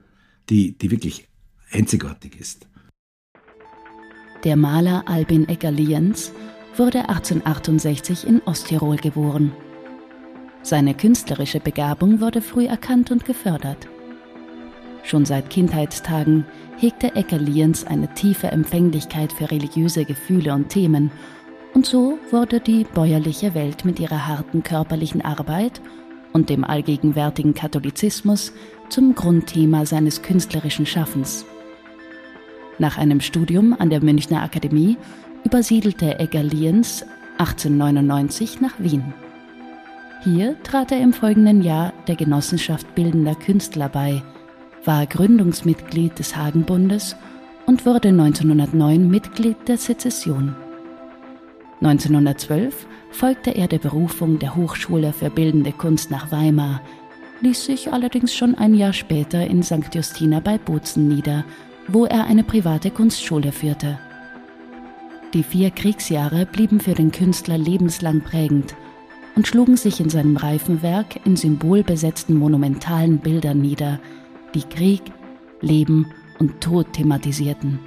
die, 0.51 0.73
die 0.73 0.91
wirklich 0.91 1.29
einzigartig 1.71 2.41
ist. 2.41 2.67
Der 4.45 4.57
Maler 4.57 5.05
Albin 5.07 5.49
Egger-Lienz 5.49 6.33
wurde 6.79 7.09
1868 7.09 8.27
in 8.27 8.43
Osttirol 8.45 8.97
geboren. 8.97 9.53
Seine 10.63 10.95
künstlerische 10.95 11.61
Begabung 11.61 12.21
wurde 12.21 12.43
früh 12.43 12.67
erkannt 12.67 13.11
und 13.11 13.25
gefördert. 13.25 13.87
Schon 15.03 15.25
seit 15.25 15.51
Kindheitstagen 15.51 16.45
hegte 16.77 17.15
Ecker-Lienz 17.15 17.85
eine 17.85 18.13
tiefe 18.15 18.49
Empfänglichkeit 18.49 19.33
für 19.33 19.51
religiöse 19.51 20.05
Gefühle 20.05 20.53
und 20.53 20.69
Themen, 20.69 21.11
und 21.73 21.87
so 21.87 22.19
wurde 22.31 22.59
die 22.59 22.85
bäuerliche 22.85 23.55
Welt 23.55 23.85
mit 23.85 24.01
ihrer 24.01 24.27
harten 24.27 24.63
körperlichen 24.63 25.23
Arbeit 25.25 25.81
und 26.33 26.51
dem 26.51 26.65
allgegenwärtigen 26.65 27.55
Katholizismus 27.55 28.53
zum 28.89 29.15
Grundthema 29.15 29.87
seines 29.87 30.23
künstlerischen 30.23 30.87
Schaffens. 30.87 31.45
Nach 32.79 32.99
einem 32.99 33.21
Studium 33.21 33.75
an 33.79 33.91
der 33.91 34.03
Münchner 34.03 34.43
Akademie 34.43 34.97
übersiedelte 35.47 36.19
Egger 36.19 36.43
Lienz 36.43 37.05
1899 37.39 38.61
nach 38.61 38.75
Wien. 38.79 39.15
Hier 40.25 40.61
trat 40.65 40.91
er 40.91 41.01
im 41.01 41.13
folgenden 41.13 41.63
Jahr 41.63 41.93
der 42.09 42.17
Genossenschaft 42.17 42.97
Bildender 42.97 43.37
Künstler 43.37 43.89
bei, 43.89 44.25
war 44.85 45.07
Gründungsmitglied 45.07 46.19
des 46.19 46.35
Hagenbundes 46.35 47.15
und 47.65 47.87
wurde 47.87 48.09
1909 48.09 49.09
Mitglied 49.09 49.57
der 49.69 49.79
Sezession. 49.79 50.57
1912 51.81 52.85
folgte 53.13 53.53
er 53.53 53.69
der 53.69 53.79
Berufung 53.79 54.41
der 54.41 54.57
Hochschule 54.57 55.13
für 55.13 55.31
Bildende 55.31 55.71
Kunst 55.71 56.11
nach 56.11 56.33
Weimar, 56.33 56.81
ließ 57.41 57.67
sich 57.67 57.93
allerdings 57.93 58.35
schon 58.35 58.57
ein 58.57 58.75
Jahr 58.75 58.93
später 58.93 59.47
in 59.47 59.63
St. 59.63 59.95
Justina 59.95 60.41
bei 60.41 60.59
Bozen 60.59 61.07
nieder, 61.07 61.45
wo 61.87 62.05
er 62.05 62.25
eine 62.25 62.43
private 62.43 62.91
Kunstschule 62.91 63.53
führte. 63.53 64.01
Die 65.35 65.43
vier 65.43 65.71
Kriegsjahre 65.71 66.47
blieben 66.47 66.81
für 66.81 66.95
den 66.95 67.11
Künstler 67.11 67.59
lebenslang 67.59 68.21
prägend 68.21 68.75
und 69.35 69.47
schlugen 69.47 69.77
sich 69.77 70.01
in 70.01 70.09
seinem 70.09 70.37
reifen 70.37 70.83
Werk 70.83 71.27
in 71.27 71.37
symbolbesetzten 71.37 72.37
monumentalen 72.37 73.19
Bildern 73.19 73.61
nieder, 73.61 74.01
die 74.55 74.63
Krieg, 74.63 75.03
Leben 75.61 76.07
und 76.39 76.61
Tod 76.61 76.93
thematisierten. 76.93 77.79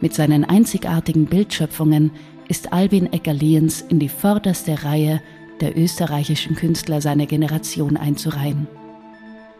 Mit 0.00 0.14
seinen 0.14 0.44
einzigartigen 0.44 1.26
Bildschöpfungen 1.26 2.10
ist 2.48 2.72
Albin 2.72 3.12
Ecker-Liens 3.12 3.82
in 3.88 3.98
die 3.98 4.08
vorderste 4.08 4.82
Reihe 4.84 5.22
der 5.60 5.78
österreichischen 5.78 6.56
Künstler 6.56 7.00
seiner 7.00 7.26
Generation 7.26 7.96
einzureihen. 7.96 8.66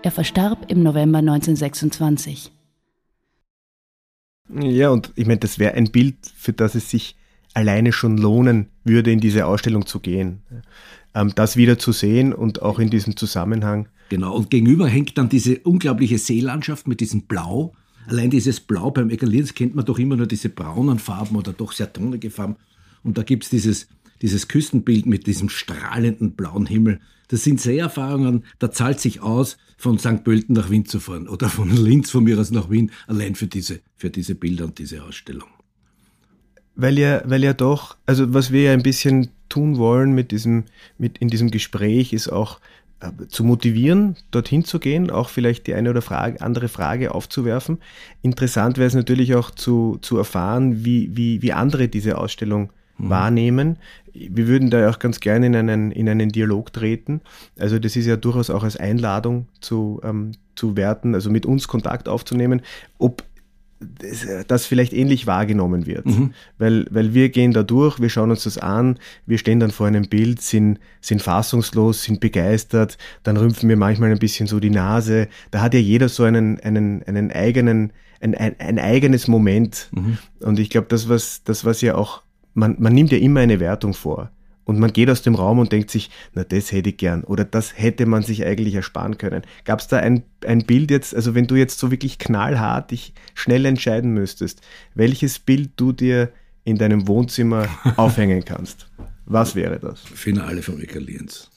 Er 0.02 0.10
verstarb 0.10 0.70
im 0.70 0.82
November 0.82 1.18
1926. 1.18 2.50
Ja, 4.60 4.90
und 4.90 5.12
ich 5.16 5.26
meine, 5.26 5.40
das 5.40 5.58
wäre 5.58 5.74
ein 5.74 5.90
Bild, 5.90 6.16
für 6.36 6.52
das 6.52 6.74
es 6.74 6.90
sich 6.90 7.16
alleine 7.54 7.92
schon 7.92 8.16
lohnen 8.16 8.68
würde, 8.84 9.12
in 9.12 9.20
diese 9.20 9.46
Ausstellung 9.46 9.86
zu 9.86 10.00
gehen. 10.00 10.42
Ähm, 11.14 11.32
das 11.34 11.56
wieder 11.56 11.78
zu 11.78 11.92
sehen 11.92 12.32
und 12.32 12.62
auch 12.62 12.78
in 12.78 12.90
diesem 12.90 13.16
Zusammenhang. 13.16 13.88
Genau, 14.08 14.34
und 14.34 14.50
gegenüber 14.50 14.86
hängt 14.88 15.16
dann 15.16 15.28
diese 15.28 15.58
unglaubliche 15.60 16.18
Seelandschaft 16.18 16.86
mit 16.86 17.00
diesem 17.00 17.22
Blau. 17.22 17.72
Allein 18.06 18.30
dieses 18.30 18.60
Blau 18.60 18.90
beim 18.90 19.10
Egerlins 19.10 19.54
kennt 19.54 19.74
man 19.74 19.84
doch 19.84 19.98
immer 19.98 20.16
nur 20.16 20.26
diese 20.26 20.48
braunen 20.48 20.98
Farben 20.98 21.36
oder 21.36 21.52
doch 21.52 21.72
sehr 21.72 21.92
tonige 21.92 22.30
Farben. 22.30 22.56
Und 23.02 23.16
da 23.16 23.22
gibt's 23.22 23.50
dieses, 23.50 23.88
dieses 24.20 24.48
Küstenbild 24.48 25.06
mit 25.06 25.26
diesem 25.26 25.48
strahlenden 25.48 26.32
blauen 26.32 26.66
Himmel. 26.66 27.00
Das 27.32 27.44
sind 27.44 27.62
Seherfahrungen, 27.62 28.44
da 28.58 28.70
zahlt 28.70 29.00
sich 29.00 29.22
aus, 29.22 29.56
von 29.78 29.98
St. 29.98 30.22
Pölten 30.22 30.54
nach 30.54 30.68
Wien 30.68 30.84
zu 30.84 31.00
fahren 31.00 31.28
oder 31.28 31.48
von 31.48 31.74
Linz 31.74 32.10
von 32.10 32.24
mir 32.24 32.38
aus 32.38 32.50
nach 32.50 32.68
Wien, 32.68 32.90
allein 33.06 33.36
für 33.36 33.46
diese, 33.46 33.80
für 33.96 34.10
diese 34.10 34.34
Bilder 34.34 34.66
und 34.66 34.78
diese 34.78 35.02
Ausstellung. 35.02 35.48
Weil 36.74 36.98
ja, 36.98 37.22
weil 37.24 37.42
ja 37.42 37.54
doch, 37.54 37.96
also 38.04 38.34
was 38.34 38.52
wir 38.52 38.64
ja 38.64 38.72
ein 38.74 38.82
bisschen 38.82 39.30
tun 39.48 39.78
wollen 39.78 40.12
mit 40.12 40.30
diesem, 40.30 40.64
mit 40.98 41.16
in 41.18 41.28
diesem 41.28 41.50
Gespräch 41.50 42.12
ist 42.12 42.28
auch 42.28 42.60
äh, 43.00 43.10
zu 43.28 43.44
motivieren, 43.44 44.16
dorthin 44.30 44.62
zu 44.62 44.78
gehen, 44.78 45.10
auch 45.10 45.30
vielleicht 45.30 45.66
die 45.66 45.72
eine 45.72 45.88
oder 45.88 46.02
Frage, 46.02 46.42
andere 46.42 46.68
Frage 46.68 47.14
aufzuwerfen. 47.14 47.78
Interessant 48.20 48.76
wäre 48.76 48.88
es 48.88 48.94
natürlich 48.94 49.34
auch 49.36 49.50
zu, 49.50 49.96
zu 50.02 50.18
erfahren, 50.18 50.84
wie, 50.84 51.16
wie, 51.16 51.40
wie 51.40 51.54
andere 51.54 51.88
diese 51.88 52.18
Ausstellung 52.18 52.70
mhm. 52.98 53.08
wahrnehmen. 53.08 53.78
Wir 54.12 54.46
würden 54.46 54.70
da 54.70 54.90
auch 54.90 54.98
ganz 54.98 55.20
gerne 55.20 55.46
in 55.46 55.56
einen, 55.56 55.90
in 55.90 56.08
einen 56.08 56.30
Dialog 56.30 56.72
treten. 56.72 57.20
Also 57.58 57.78
das 57.78 57.96
ist 57.96 58.06
ja 58.06 58.16
durchaus 58.16 58.50
auch 58.50 58.64
als 58.64 58.76
Einladung 58.76 59.46
zu, 59.60 60.00
ähm, 60.04 60.32
zu 60.54 60.76
werten, 60.76 61.14
also 61.14 61.30
mit 61.30 61.46
uns 61.46 61.68
Kontakt 61.68 62.08
aufzunehmen, 62.08 62.62
ob 62.98 63.24
das 64.48 64.66
vielleicht 64.66 64.92
ähnlich 64.92 65.26
wahrgenommen 65.26 65.86
wird. 65.86 66.06
Mhm. 66.06 66.34
Weil, 66.58 66.86
weil 66.90 67.14
wir 67.14 67.28
gehen 67.30 67.52
da 67.52 67.62
durch, 67.62 68.00
wir 68.00 68.08
schauen 68.08 68.30
uns 68.30 68.44
das 68.44 68.58
an, 68.58 68.98
wir 69.26 69.38
stehen 69.38 69.60
dann 69.60 69.70
vor 69.70 69.86
einem 69.86 70.08
Bild, 70.08 70.40
sind, 70.40 70.78
sind 71.00 71.22
fassungslos, 71.22 72.04
sind 72.04 72.20
begeistert, 72.20 72.98
dann 73.22 73.36
rümpfen 73.36 73.68
wir 73.68 73.76
manchmal 73.76 74.10
ein 74.10 74.18
bisschen 74.18 74.46
so 74.46 74.60
die 74.60 74.70
Nase. 74.70 75.28
Da 75.50 75.60
hat 75.60 75.74
ja 75.74 75.80
jeder 75.80 76.08
so 76.08 76.24
einen, 76.24 76.60
einen, 76.60 77.02
einen 77.04 77.32
eigenen, 77.32 77.92
ein, 78.20 78.34
ein, 78.34 78.58
ein 78.58 78.78
eigenes 78.78 79.28
Moment. 79.28 79.88
Mhm. 79.92 80.18
Und 80.40 80.58
ich 80.58 80.70
glaube, 80.70 80.86
das 80.88 81.08
was, 81.08 81.42
das, 81.44 81.64
was 81.64 81.80
ja 81.80 81.94
auch 81.94 82.22
man, 82.54 82.76
man 82.78 82.94
nimmt 82.94 83.12
ja 83.12 83.18
immer 83.18 83.40
eine 83.40 83.60
Wertung 83.60 83.94
vor. 83.94 84.30
Und 84.64 84.78
man 84.78 84.92
geht 84.92 85.10
aus 85.10 85.22
dem 85.22 85.34
Raum 85.34 85.58
und 85.58 85.72
denkt 85.72 85.90
sich, 85.90 86.08
na, 86.34 86.44
das 86.44 86.70
hätte 86.70 86.90
ich 86.90 86.96
gern 86.96 87.24
oder 87.24 87.44
das 87.44 87.76
hätte 87.76 88.06
man 88.06 88.22
sich 88.22 88.46
eigentlich 88.46 88.74
ersparen 88.76 89.18
können. 89.18 89.42
Gab 89.64 89.80
es 89.80 89.88
da 89.88 89.98
ein, 89.98 90.22
ein 90.46 90.64
Bild 90.64 90.92
jetzt, 90.92 91.16
also 91.16 91.34
wenn 91.34 91.48
du 91.48 91.56
jetzt 91.56 91.80
so 91.80 91.90
wirklich 91.90 92.18
knallhart 92.20 92.92
dich 92.92 93.12
schnell 93.34 93.64
entscheiden 93.66 94.14
müsstest, 94.14 94.60
welches 94.94 95.40
Bild 95.40 95.70
du 95.76 95.90
dir 95.90 96.30
in 96.62 96.78
deinem 96.78 97.08
Wohnzimmer 97.08 97.68
aufhängen 97.96 98.44
kannst? 98.44 98.88
Was 99.26 99.56
wäre 99.56 99.80
das? 99.80 100.00
Finale 100.00 100.62
von 100.62 100.78
Lienz 100.78 101.51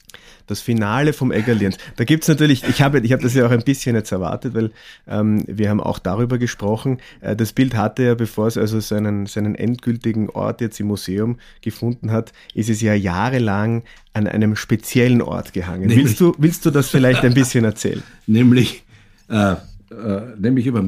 das 0.46 0.60
Finale 0.60 1.12
vom 1.12 1.32
Eggerliens. 1.32 1.76
Da 1.96 2.04
gibt's 2.04 2.28
natürlich, 2.28 2.64
ich 2.64 2.82
habe 2.82 3.00
ich 3.00 3.12
hab 3.12 3.20
das 3.20 3.34
ja 3.34 3.46
auch 3.46 3.50
ein 3.50 3.62
bisschen 3.62 3.96
jetzt 3.96 4.12
erwartet, 4.12 4.54
weil 4.54 4.70
ähm, 5.06 5.44
wir 5.46 5.70
haben 5.70 5.80
auch 5.80 5.98
darüber 5.98 6.38
gesprochen. 6.38 6.98
Äh, 7.20 7.36
das 7.36 7.52
Bild 7.52 7.74
hatte 7.74 8.04
ja, 8.04 8.14
bevor 8.14 8.46
es 8.46 8.56
also 8.56 8.80
seinen, 8.80 9.26
seinen 9.26 9.54
endgültigen 9.54 10.30
Ort 10.30 10.60
jetzt 10.60 10.80
im 10.80 10.86
Museum 10.86 11.38
gefunden 11.60 12.10
hat, 12.12 12.32
ist 12.54 12.70
es 12.70 12.80
ja 12.80 12.94
jahrelang 12.94 13.82
an 14.12 14.26
einem 14.26 14.56
speziellen 14.56 15.22
Ort 15.22 15.52
gehangen. 15.52 15.90
willst 15.90 16.20
du, 16.20 16.34
willst 16.38 16.64
du 16.64 16.70
das 16.70 16.88
vielleicht 16.88 17.22
ein 17.22 17.34
bisschen 17.34 17.64
erzählen? 17.64 18.02
nämlich, 18.26 18.84
äh, 19.28 19.52
äh, 19.90 20.36
nämlich 20.38 20.66
über, 20.66 20.80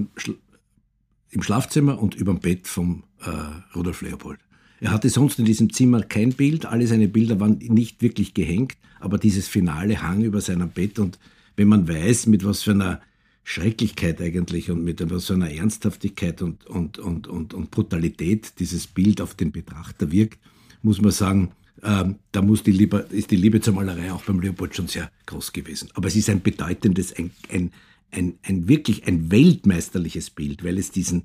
im 1.30 1.42
Schlafzimmer 1.42 2.00
und 2.00 2.14
über 2.14 2.32
dem 2.32 2.40
Bett 2.40 2.66
vom 2.66 3.04
äh, 3.20 3.76
Rudolf 3.76 4.02
Leopold. 4.02 4.38
Er 4.80 4.92
hatte 4.92 5.08
sonst 5.08 5.38
in 5.38 5.44
diesem 5.44 5.72
Zimmer 5.72 6.02
kein 6.02 6.32
Bild, 6.32 6.66
alle 6.66 6.86
seine 6.86 7.08
Bilder 7.08 7.40
waren 7.40 7.58
nicht 7.58 8.00
wirklich 8.00 8.34
gehängt, 8.34 8.76
aber 9.00 9.18
dieses 9.18 9.48
Finale 9.48 10.02
hang 10.02 10.22
über 10.22 10.40
seinem 10.40 10.70
Bett 10.70 10.98
und 10.98 11.18
wenn 11.56 11.68
man 11.68 11.88
weiß, 11.88 12.26
mit 12.26 12.44
was 12.44 12.62
für 12.62 12.70
einer 12.72 13.00
Schrecklichkeit 13.42 14.20
eigentlich 14.20 14.70
und 14.70 14.84
mit 14.84 15.02
was 15.10 15.26
für 15.26 15.34
einer 15.34 15.50
Ernsthaftigkeit 15.50 16.42
und, 16.42 16.66
und, 16.66 16.98
und, 16.98 17.26
und, 17.26 17.54
und 17.54 17.70
Brutalität 17.70 18.60
dieses 18.60 18.86
Bild 18.86 19.20
auf 19.20 19.34
den 19.34 19.52
Betrachter 19.52 20.12
wirkt, 20.12 20.38
muss 20.82 21.00
man 21.00 21.10
sagen, 21.10 21.52
ähm, 21.82 22.16
da 22.32 22.42
muss 22.42 22.62
die 22.62 22.72
Liebe, 22.72 23.06
ist 23.10 23.30
die 23.30 23.36
Liebe 23.36 23.60
zur 23.60 23.74
Malerei 23.74 24.12
auch 24.12 24.22
beim 24.22 24.40
Leopold 24.40 24.74
schon 24.74 24.88
sehr 24.88 25.10
groß 25.26 25.52
gewesen. 25.52 25.88
Aber 25.94 26.08
es 26.08 26.16
ist 26.16 26.28
ein 26.28 26.42
bedeutendes, 26.42 27.16
ein, 27.16 27.30
ein, 27.50 27.72
ein, 28.10 28.38
ein 28.42 28.68
wirklich 28.68 29.06
ein 29.06 29.30
weltmeisterliches 29.30 30.30
Bild, 30.30 30.64
weil 30.64 30.78
es 30.78 30.90
diesen 30.90 31.24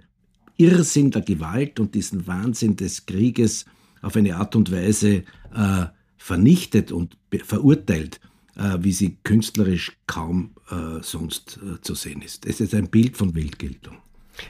Irrsinn 0.57 1.11
der 1.11 1.21
Gewalt 1.21 1.79
und 1.79 1.95
diesen 1.95 2.27
Wahnsinn 2.27 2.75
des 2.75 3.05
Krieges 3.05 3.65
auf 4.01 4.15
eine 4.15 4.35
Art 4.35 4.55
und 4.55 4.71
Weise 4.71 5.23
äh, 5.53 5.85
vernichtet 6.23 6.93
und 6.93 7.17
verurteilt, 7.43 8.21
äh, 8.55 8.77
wie 8.79 8.93
sie 8.93 9.17
künstlerisch 9.25 9.91
kaum 10.07 10.51
äh, 10.71 11.01
sonst 11.01 11.59
äh, 11.61 11.81
zu 11.81 11.95
sehen 11.95 12.21
ist. 12.21 12.45
Es 12.45 12.61
ist 12.61 12.73
ein 12.73 12.87
Bild 12.87 13.17
von 13.17 13.35
Weltgeltung. 13.35 13.97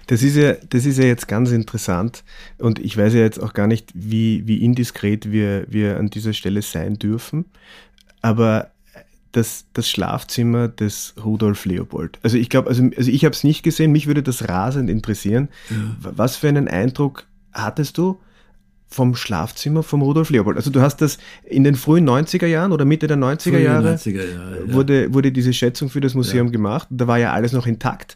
Das 0.06 0.22
ist 0.22 0.36
ja, 0.36 0.54
das 0.54 0.86
ist 0.86 1.00
ja 1.00 1.06
jetzt 1.06 1.28
ganz 1.28 1.50
interessant 1.50 2.24
und 2.60 2.78
ich 2.78 2.96
weiß 2.96 3.16
ja 3.16 3.22
jetzt 3.22 3.42
auch 3.42 3.54
gar 3.54 3.66
nicht, 3.66 3.92
wie, 3.96 4.46
wie 4.46 4.64
indiskret 4.64 5.32
wir, 5.32 5.66
wir 5.68 5.98
an 5.98 6.12
dieser 6.12 6.34
Stelle 6.34 6.62
sein 6.62 7.00
dürfen. 7.00 7.46
Aber 8.22 8.70
das, 9.32 9.66
das 9.74 9.90
Schlafzimmer 9.90 10.68
des 10.68 11.16
Rudolf 11.26 11.66
Leopold. 11.66 12.20
Also 12.22 12.38
ich 12.38 12.50
glaube, 12.50 12.70
also, 12.70 12.88
also 12.96 13.10
ich 13.10 13.26
habe 13.26 13.34
es 13.34 13.44
nicht 13.44 13.64
gesehen, 13.64 13.92
mich 13.92 14.06
würde 14.06 14.22
das 14.22 14.48
rasend 14.48 14.92
interessieren. 14.92 15.50
Ja. 15.72 15.76
Was 16.02 16.38
für 16.38 16.50
einen 16.50 16.68
Eindruck 16.68 17.26
hattest 17.52 17.98
du 17.98 18.20
vom 18.94 19.16
Schlafzimmer 19.16 19.84
vom 19.84 20.02
Rudolf 20.02 20.30
Leopold? 20.30 20.58
Also 20.58 20.70
du 20.70 20.82
hast 20.82 20.98
das 20.98 21.18
in 21.44 21.64
den 21.64 21.76
frühen 21.76 22.08
90er 22.08 22.46
Jahren 22.46 22.72
oder 22.72 22.86
Mitte 22.86 23.08
der 23.08 23.18
90er 23.18 23.50
Frühe 23.50 23.64
Jahre 23.64 23.96
90er 23.96 24.34
Jahre, 24.34 24.66
ja. 24.68 24.74
wurde, 24.74 25.14
wurde 25.14 25.32
diese 25.32 25.54
Schätzung 25.54 25.90
für 25.90 26.02
das 26.02 26.14
Museum 26.14 26.48
ja. 26.48 26.52
gemacht. 26.52 26.88
Da 26.92 27.08
war 27.08 27.18
ja 27.18 27.34
alles 27.34 27.52
noch 27.52 27.68
intakt. 27.68 28.16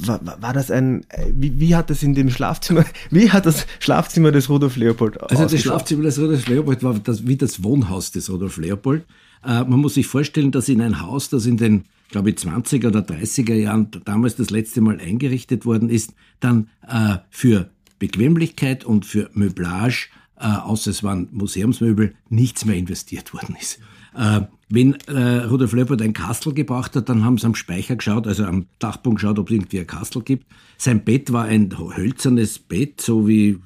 War, 0.00 0.20
war, 0.40 0.52
das 0.52 0.70
ein, 0.70 1.04
wie, 1.32 1.58
wie 1.58 1.74
hat 1.74 1.90
das 1.90 2.02
in 2.02 2.14
dem 2.14 2.30
Schlafzimmer, 2.30 2.84
wie 3.10 3.30
hat 3.30 3.46
das 3.46 3.66
Schlafzimmer 3.80 4.30
des 4.30 4.48
Rudolf 4.48 4.76
Leopold 4.76 5.20
Also 5.20 5.44
das 5.44 5.60
Schlafzimmer 5.60 6.04
des 6.04 6.18
Rudolf 6.18 6.46
Leopold 6.48 6.82
war 6.82 6.94
das, 6.94 7.26
wie 7.26 7.36
das 7.36 7.62
Wohnhaus 7.64 8.12
des 8.12 8.30
Rudolf 8.30 8.56
Leopold. 8.58 9.04
Äh, 9.44 9.64
man 9.64 9.80
muss 9.80 9.94
sich 9.94 10.06
vorstellen, 10.06 10.50
dass 10.50 10.68
in 10.68 10.80
ein 10.80 11.00
Haus, 11.00 11.28
das 11.28 11.46
in 11.46 11.56
den, 11.56 11.84
glaube 12.10 12.30
ich, 12.30 12.36
20er 12.36 12.88
oder 12.88 13.00
30er 13.00 13.54
Jahren 13.54 13.88
damals 14.04 14.36
das 14.36 14.50
letzte 14.50 14.80
Mal 14.80 15.00
eingerichtet 15.00 15.66
worden 15.66 15.90
ist, 15.90 16.14
dann 16.40 16.68
äh, 16.86 17.16
für 17.30 17.70
Bequemlichkeit 17.98 18.84
und 18.84 19.06
für 19.06 19.30
Möblage, 19.34 20.08
äh, 20.38 20.46
außer 20.46 20.90
es 20.90 21.02
waren 21.02 21.28
Museumsmöbel, 21.32 22.14
nichts 22.28 22.64
mehr 22.64 22.76
investiert 22.76 23.32
worden 23.32 23.56
ist. 23.60 23.78
Äh, 24.16 24.42
wenn 24.68 24.94
äh, 25.06 25.44
Rudolf 25.44 25.72
Leopold 25.72 26.02
ein 26.02 26.12
Kastel 26.12 26.54
gebracht 26.54 26.96
hat, 26.96 27.08
dann 27.08 27.24
haben 27.24 27.38
sie 27.38 27.46
am 27.46 27.54
Speicher 27.54 27.96
geschaut, 27.96 28.26
also 28.26 28.44
am 28.44 28.66
Dachboden 28.78 29.16
geschaut, 29.16 29.38
ob 29.38 29.50
es 29.50 29.54
irgendwie 29.54 29.80
ein 29.80 29.86
Kastel 29.86 30.22
gibt. 30.22 30.46
Sein 30.78 31.04
Bett 31.04 31.32
war 31.32 31.44
ein 31.44 31.70
hölzernes 31.96 32.58
Bett, 32.58 33.00
so 33.00 33.28
wie 33.28 33.58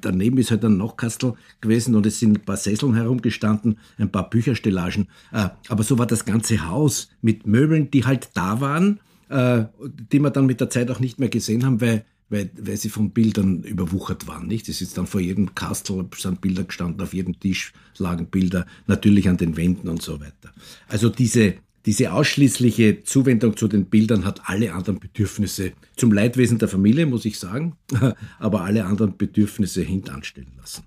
daneben 0.00 0.38
ist 0.38 0.50
halt 0.50 0.64
ein 0.64 0.76
Nachkastel 0.76 1.34
gewesen 1.60 1.94
und 1.94 2.06
es 2.06 2.18
sind 2.18 2.38
ein 2.38 2.44
paar 2.44 2.56
Sesseln 2.56 2.94
herumgestanden, 2.94 3.78
ein 3.98 4.10
paar 4.10 4.30
Bücherstellagen. 4.30 5.08
Äh, 5.32 5.50
aber 5.68 5.82
so 5.82 5.98
war 5.98 6.06
das 6.06 6.24
ganze 6.24 6.66
Haus 6.66 7.10
mit 7.20 7.46
Möbeln, 7.46 7.90
die 7.90 8.04
halt 8.04 8.30
da 8.34 8.60
waren, 8.60 9.00
äh, 9.28 9.64
die 10.12 10.20
wir 10.20 10.30
dann 10.30 10.46
mit 10.46 10.60
der 10.60 10.70
Zeit 10.70 10.90
auch 10.90 11.00
nicht 11.00 11.18
mehr 11.18 11.28
gesehen 11.28 11.64
haben, 11.64 11.80
weil 11.80 12.04
weil, 12.30 12.50
weil 12.60 12.76
sie 12.76 12.88
von 12.88 13.10
Bildern 13.10 13.62
überwuchert 13.62 14.26
waren. 14.26 14.46
Nicht? 14.46 14.68
Es 14.68 14.80
ist 14.80 14.98
dann 14.98 15.06
vor 15.06 15.20
jedem 15.20 15.54
Kastel 15.54 16.06
sind 16.16 16.40
Bilder 16.40 16.64
gestanden, 16.64 17.00
auf 17.00 17.14
jedem 17.14 17.38
Tisch 17.38 17.72
lagen 17.98 18.26
Bilder, 18.26 18.66
natürlich 18.86 19.28
an 19.28 19.36
den 19.36 19.56
Wänden 19.56 19.88
und 19.88 20.02
so 20.02 20.20
weiter. 20.20 20.52
Also 20.86 21.08
diese, 21.08 21.54
diese 21.86 22.12
ausschließliche 22.12 23.02
Zuwendung 23.04 23.56
zu 23.56 23.68
den 23.68 23.86
Bildern 23.86 24.24
hat 24.24 24.42
alle 24.44 24.72
anderen 24.72 25.00
Bedürfnisse 25.00 25.72
zum 25.96 26.12
Leidwesen 26.12 26.58
der 26.58 26.68
Familie, 26.68 27.06
muss 27.06 27.24
ich 27.24 27.38
sagen, 27.38 27.76
aber 28.38 28.62
alle 28.62 28.84
anderen 28.84 29.16
Bedürfnisse 29.16 29.82
hintanstellen 29.82 30.52
lassen. 30.58 30.84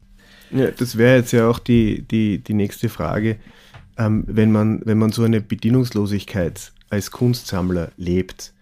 Ja, 0.52 0.70
das 0.72 0.98
wäre 0.98 1.18
jetzt 1.18 1.32
ja 1.32 1.48
auch 1.48 1.60
die, 1.60 2.04
die, 2.04 2.40
die 2.40 2.54
nächste 2.54 2.90
Frage. 2.90 3.38
ähm, 3.98 4.24
wenn, 4.28 4.52
man, 4.52 4.82
wenn 4.86 4.98
man 4.98 5.12
so 5.12 5.24
eine 5.24 5.42
Bedienungslosigkeit 5.42 6.74
als 6.90 7.12
Kunstsammler 7.12 7.92
lebt, 7.98 8.54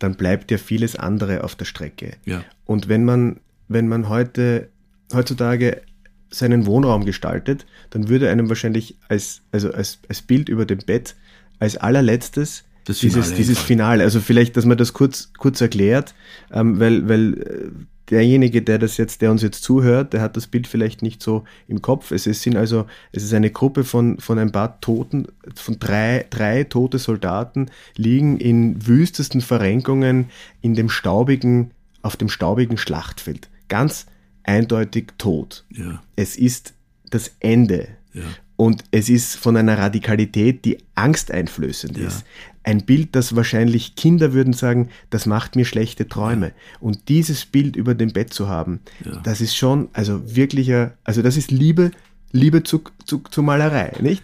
dann 0.00 0.16
bleibt 0.16 0.50
ja 0.50 0.58
vieles 0.58 0.96
andere 0.96 1.44
auf 1.44 1.54
der 1.54 1.66
Strecke. 1.66 2.16
Ja. 2.24 2.44
Und 2.64 2.88
wenn 2.88 3.04
man, 3.04 3.38
wenn 3.68 3.86
man 3.86 4.08
heute, 4.08 4.68
heutzutage 5.12 5.82
seinen 6.30 6.66
Wohnraum 6.66 7.04
gestaltet, 7.04 7.66
dann 7.90 8.08
würde 8.08 8.30
einem 8.30 8.48
wahrscheinlich 8.48 8.96
als, 9.08 9.42
also 9.52 9.72
als, 9.72 9.98
als 10.08 10.22
Bild 10.22 10.48
über 10.48 10.64
dem 10.64 10.78
Bett 10.78 11.16
als 11.58 11.76
allerletztes 11.76 12.64
Das 12.84 12.98
dieses, 12.98 13.26
Finale 13.26 13.36
dieses. 13.36 13.58
Finale, 13.58 14.02
also 14.04 14.20
vielleicht, 14.20 14.56
dass 14.56 14.64
man 14.64 14.78
das 14.78 14.92
kurz, 14.92 15.32
kurz 15.36 15.60
erklärt, 15.60 16.14
ähm, 16.52 16.80
weil, 16.80 17.08
weil 17.08 17.34
äh, 17.34 17.70
derjenige, 18.10 18.62
der 18.62 18.78
das 18.78 18.96
jetzt, 18.96 19.20
der 19.22 19.30
uns 19.30 19.42
jetzt 19.42 19.62
zuhört, 19.62 20.12
der 20.12 20.20
hat 20.20 20.36
das 20.36 20.46
Bild 20.46 20.66
vielleicht 20.66 21.02
nicht 21.02 21.22
so 21.22 21.44
im 21.68 21.80
Kopf. 21.82 22.10
Es, 22.10 22.26
es 22.26 22.42
sind 22.42 22.56
also, 22.56 22.86
es 23.12 23.22
ist 23.22 23.32
eine 23.32 23.50
Gruppe 23.50 23.84
von, 23.84 24.18
von 24.18 24.38
ein 24.38 24.52
paar 24.52 24.80
Toten, 24.80 25.26
von 25.54 25.78
drei, 25.78 26.26
drei 26.30 26.64
tote 26.64 26.98
Soldaten 26.98 27.70
liegen 27.96 28.36
in 28.38 28.86
wüstesten 28.86 29.40
Verrenkungen 29.40 30.30
in 30.60 30.74
dem 30.74 30.88
staubigen, 30.88 31.70
auf 32.02 32.16
dem 32.16 32.28
staubigen 32.28 32.76
Schlachtfeld. 32.76 33.48
Ganz 33.68 34.06
eindeutig 34.42 35.12
tot. 35.18 35.64
Ja, 35.70 36.02
Es 36.16 36.36
ist 36.36 36.74
das 37.10 37.32
Ende. 37.40 37.88
ja. 38.14 38.22
Und 38.56 38.84
es 38.90 39.08
ist 39.08 39.36
von 39.36 39.56
einer 39.56 39.78
Radikalität, 39.78 40.66
die 40.66 40.76
angsteinflößend 40.94 41.96
Ja. 41.96 42.08
ist. 42.08 42.24
Ein 42.62 42.84
Bild, 42.84 43.16
das 43.16 43.34
wahrscheinlich 43.36 43.96
Kinder 43.96 44.32
würden 44.34 44.52
sagen, 44.52 44.90
das 45.08 45.24
macht 45.26 45.56
mir 45.56 45.64
schlechte 45.64 46.08
Träume. 46.08 46.52
Und 46.78 47.08
dieses 47.08 47.46
Bild 47.46 47.74
über 47.74 47.94
dem 47.94 48.12
Bett 48.12 48.34
zu 48.34 48.48
haben, 48.48 48.80
Ja. 49.04 49.16
das 49.20 49.40
ist 49.40 49.56
schon, 49.56 49.88
also 49.94 50.34
wirklicher, 50.36 50.96
also 51.04 51.22
das 51.22 51.36
ist 51.38 51.50
Liebe, 51.50 51.90
Liebe 52.32 52.62
zu, 52.62 52.82
zu, 53.06 53.18
zu 53.30 53.42
Malerei, 53.42 53.96
nicht? 54.00 54.22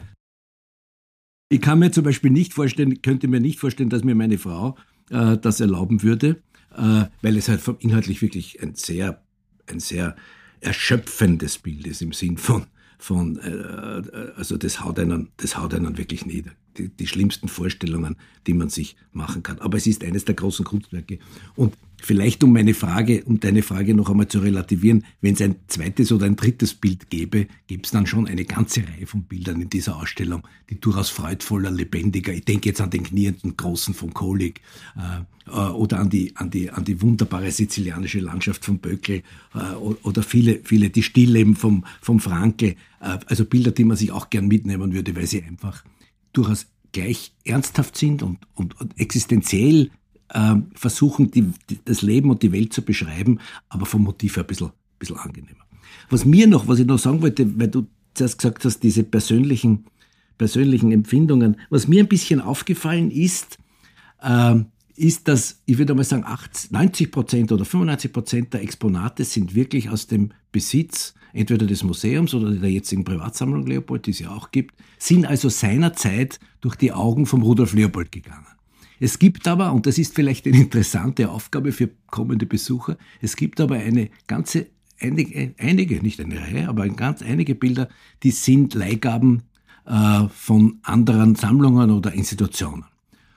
Ich 1.48 1.60
kann 1.60 1.78
mir 1.78 1.92
zum 1.92 2.04
Beispiel 2.04 2.30
nicht 2.30 2.52
vorstellen, 2.54 3.00
könnte 3.02 3.28
mir 3.28 3.40
nicht 3.40 3.58
vorstellen, 3.60 3.88
dass 3.90 4.04
mir 4.04 4.14
meine 4.14 4.36
Frau 4.38 4.76
äh, 5.10 5.38
das 5.38 5.60
erlauben 5.60 6.02
würde, 6.02 6.42
äh, 6.76 7.04
weil 7.22 7.36
es 7.36 7.48
halt 7.48 7.62
inhaltlich 7.80 8.20
wirklich 8.20 8.62
ein 8.62 8.74
sehr, 8.74 9.22
ein 9.66 9.80
sehr 9.80 10.16
erschöpfendes 10.60 11.58
Bild 11.58 11.86
ist 11.86 12.02
im 12.02 12.12
Sinn 12.12 12.36
von, 12.36 12.66
von 12.98 13.38
äh, 13.38 14.32
also 14.36 14.56
das 14.56 14.82
haut 14.84 14.98
einen, 14.98 15.28
das 15.36 15.56
haut 15.56 15.74
einen 15.74 15.98
wirklich 15.98 16.26
nieder. 16.26 16.52
Die, 16.78 16.88
die 16.88 17.06
schlimmsten 17.06 17.48
Vorstellungen, 17.48 18.16
die 18.46 18.54
man 18.54 18.68
sich 18.68 18.96
machen 19.12 19.42
kann. 19.42 19.58
Aber 19.60 19.76
es 19.78 19.86
ist 19.86 20.04
eines 20.04 20.24
der 20.24 20.34
großen 20.34 20.64
Kunstwerke. 20.64 21.18
Und 21.54 21.74
vielleicht 22.02 22.44
um 22.44 22.52
meine 22.52 22.74
Frage, 22.74 23.24
um 23.24 23.40
deine 23.40 23.62
Frage 23.62 23.94
noch 23.94 24.10
einmal 24.10 24.28
zu 24.28 24.38
relativieren, 24.38 25.04
wenn 25.20 25.34
es 25.34 25.42
ein 25.42 25.56
zweites 25.66 26.12
oder 26.12 26.26
ein 26.26 26.36
drittes 26.36 26.74
Bild 26.74 27.10
gäbe, 27.10 27.46
gäbe 27.66 27.82
es 27.84 27.90
dann 27.90 28.06
schon 28.06 28.26
eine 28.26 28.44
ganze 28.44 28.82
Reihe 28.86 29.06
von 29.06 29.22
Bildern 29.22 29.60
in 29.60 29.70
dieser 29.70 29.96
Ausstellung, 29.96 30.46
die 30.70 30.80
durchaus 30.80 31.10
freudvoller, 31.10 31.70
lebendiger. 31.70 32.32
Ich 32.32 32.44
denke 32.44 32.68
jetzt 32.68 32.80
an 32.80 32.90
den 32.90 33.04
knienden 33.04 33.56
Großen 33.56 33.94
von 33.94 34.12
Kolik 34.14 34.60
äh, 34.96 35.50
äh, 35.50 35.70
oder 35.70 36.00
an 36.00 36.10
die, 36.10 36.36
an, 36.36 36.50
die, 36.50 36.70
an 36.70 36.84
die 36.84 37.00
wunderbare 37.00 37.50
sizilianische 37.50 38.20
Landschaft 38.20 38.64
von 38.64 38.78
Böckel 38.78 39.22
äh, 39.54 39.74
oder 39.74 40.22
viele, 40.22 40.60
viele, 40.64 40.90
die 40.90 41.02
Stillleben 41.02 41.56
vom, 41.56 41.84
vom 42.00 42.20
Frankl. 42.20 42.76
Äh, 43.00 43.18
also 43.26 43.44
Bilder, 43.44 43.70
die 43.70 43.84
man 43.84 43.96
sich 43.96 44.12
auch 44.12 44.30
gern 44.30 44.48
mitnehmen 44.48 44.92
würde, 44.92 45.16
weil 45.16 45.26
sie 45.26 45.42
einfach 45.42 45.84
durchaus 46.32 46.66
gleich 46.92 47.32
ernsthaft 47.44 47.96
sind 47.96 48.22
und, 48.22 48.38
und, 48.54 48.80
und 48.80 48.98
existenziell 48.98 49.90
versuchen, 50.74 51.30
die, 51.30 51.50
das 51.84 52.02
Leben 52.02 52.30
und 52.30 52.42
die 52.42 52.52
Welt 52.52 52.72
zu 52.72 52.82
beschreiben, 52.82 53.38
aber 53.68 53.86
vom 53.86 54.02
Motiv 54.02 54.36
her 54.36 54.44
ein 54.44 54.46
bisschen, 54.46 54.70
bisschen 54.98 55.16
angenehmer. 55.16 55.64
Was 56.10 56.24
mir 56.24 56.46
noch, 56.46 56.68
was 56.68 56.78
ich 56.78 56.86
noch 56.86 56.98
sagen 56.98 57.22
wollte, 57.22 57.58
weil 57.58 57.68
du 57.68 57.86
zuerst 58.14 58.38
gesagt 58.38 58.64
hast, 58.64 58.80
diese 58.80 59.04
persönlichen, 59.04 59.86
persönlichen 60.38 60.92
Empfindungen, 60.92 61.56
was 61.70 61.88
mir 61.88 62.02
ein 62.02 62.08
bisschen 62.08 62.40
aufgefallen 62.40 63.10
ist, 63.10 63.58
ähm, 64.22 64.66
ist, 64.96 65.28
dass, 65.28 65.60
ich 65.66 65.78
würde 65.78 65.94
mal 65.94 66.04
sagen, 66.04 66.24
80, 66.24 66.70
90 66.70 67.12
Prozent 67.12 67.52
oder 67.52 67.64
95 67.64 68.12
Prozent 68.12 68.54
der 68.54 68.62
Exponate 68.62 69.24
sind 69.24 69.54
wirklich 69.54 69.90
aus 69.90 70.06
dem 70.06 70.30
Besitz 70.52 71.14
entweder 71.34 71.66
des 71.66 71.82
Museums 71.82 72.32
oder 72.32 72.50
der 72.50 72.70
jetzigen 72.70 73.04
Privatsammlung 73.04 73.66
Leopold, 73.66 74.06
die 74.06 74.12
es 74.12 74.20
ja 74.20 74.30
auch 74.30 74.50
gibt, 74.50 74.74
sind 74.98 75.26
also 75.26 75.50
seinerzeit 75.50 76.40
durch 76.62 76.76
die 76.76 76.92
Augen 76.92 77.26
vom 77.26 77.42
Rudolf 77.42 77.74
Leopold 77.74 78.10
gegangen. 78.10 78.46
Es 78.98 79.18
gibt 79.18 79.46
aber, 79.46 79.72
und 79.72 79.86
das 79.86 79.98
ist 79.98 80.14
vielleicht 80.14 80.46
eine 80.46 80.56
interessante 80.58 81.30
Aufgabe 81.30 81.72
für 81.72 81.90
kommende 82.06 82.46
Besucher, 82.46 82.96
es 83.20 83.36
gibt 83.36 83.60
aber 83.60 83.76
eine 83.76 84.10
ganze, 84.26 84.66
einige, 85.00 85.54
einige 85.58 86.02
nicht 86.02 86.20
eine 86.20 86.40
Reihe, 86.40 86.68
aber 86.68 86.84
ein 86.84 86.96
ganz 86.96 87.22
einige 87.22 87.54
Bilder, 87.54 87.88
die 88.22 88.30
sind 88.30 88.74
Leihgaben 88.74 89.42
äh, 89.84 90.28
von 90.28 90.78
anderen 90.82 91.34
Sammlungen 91.34 91.90
oder 91.90 92.12
Institutionen. 92.12 92.84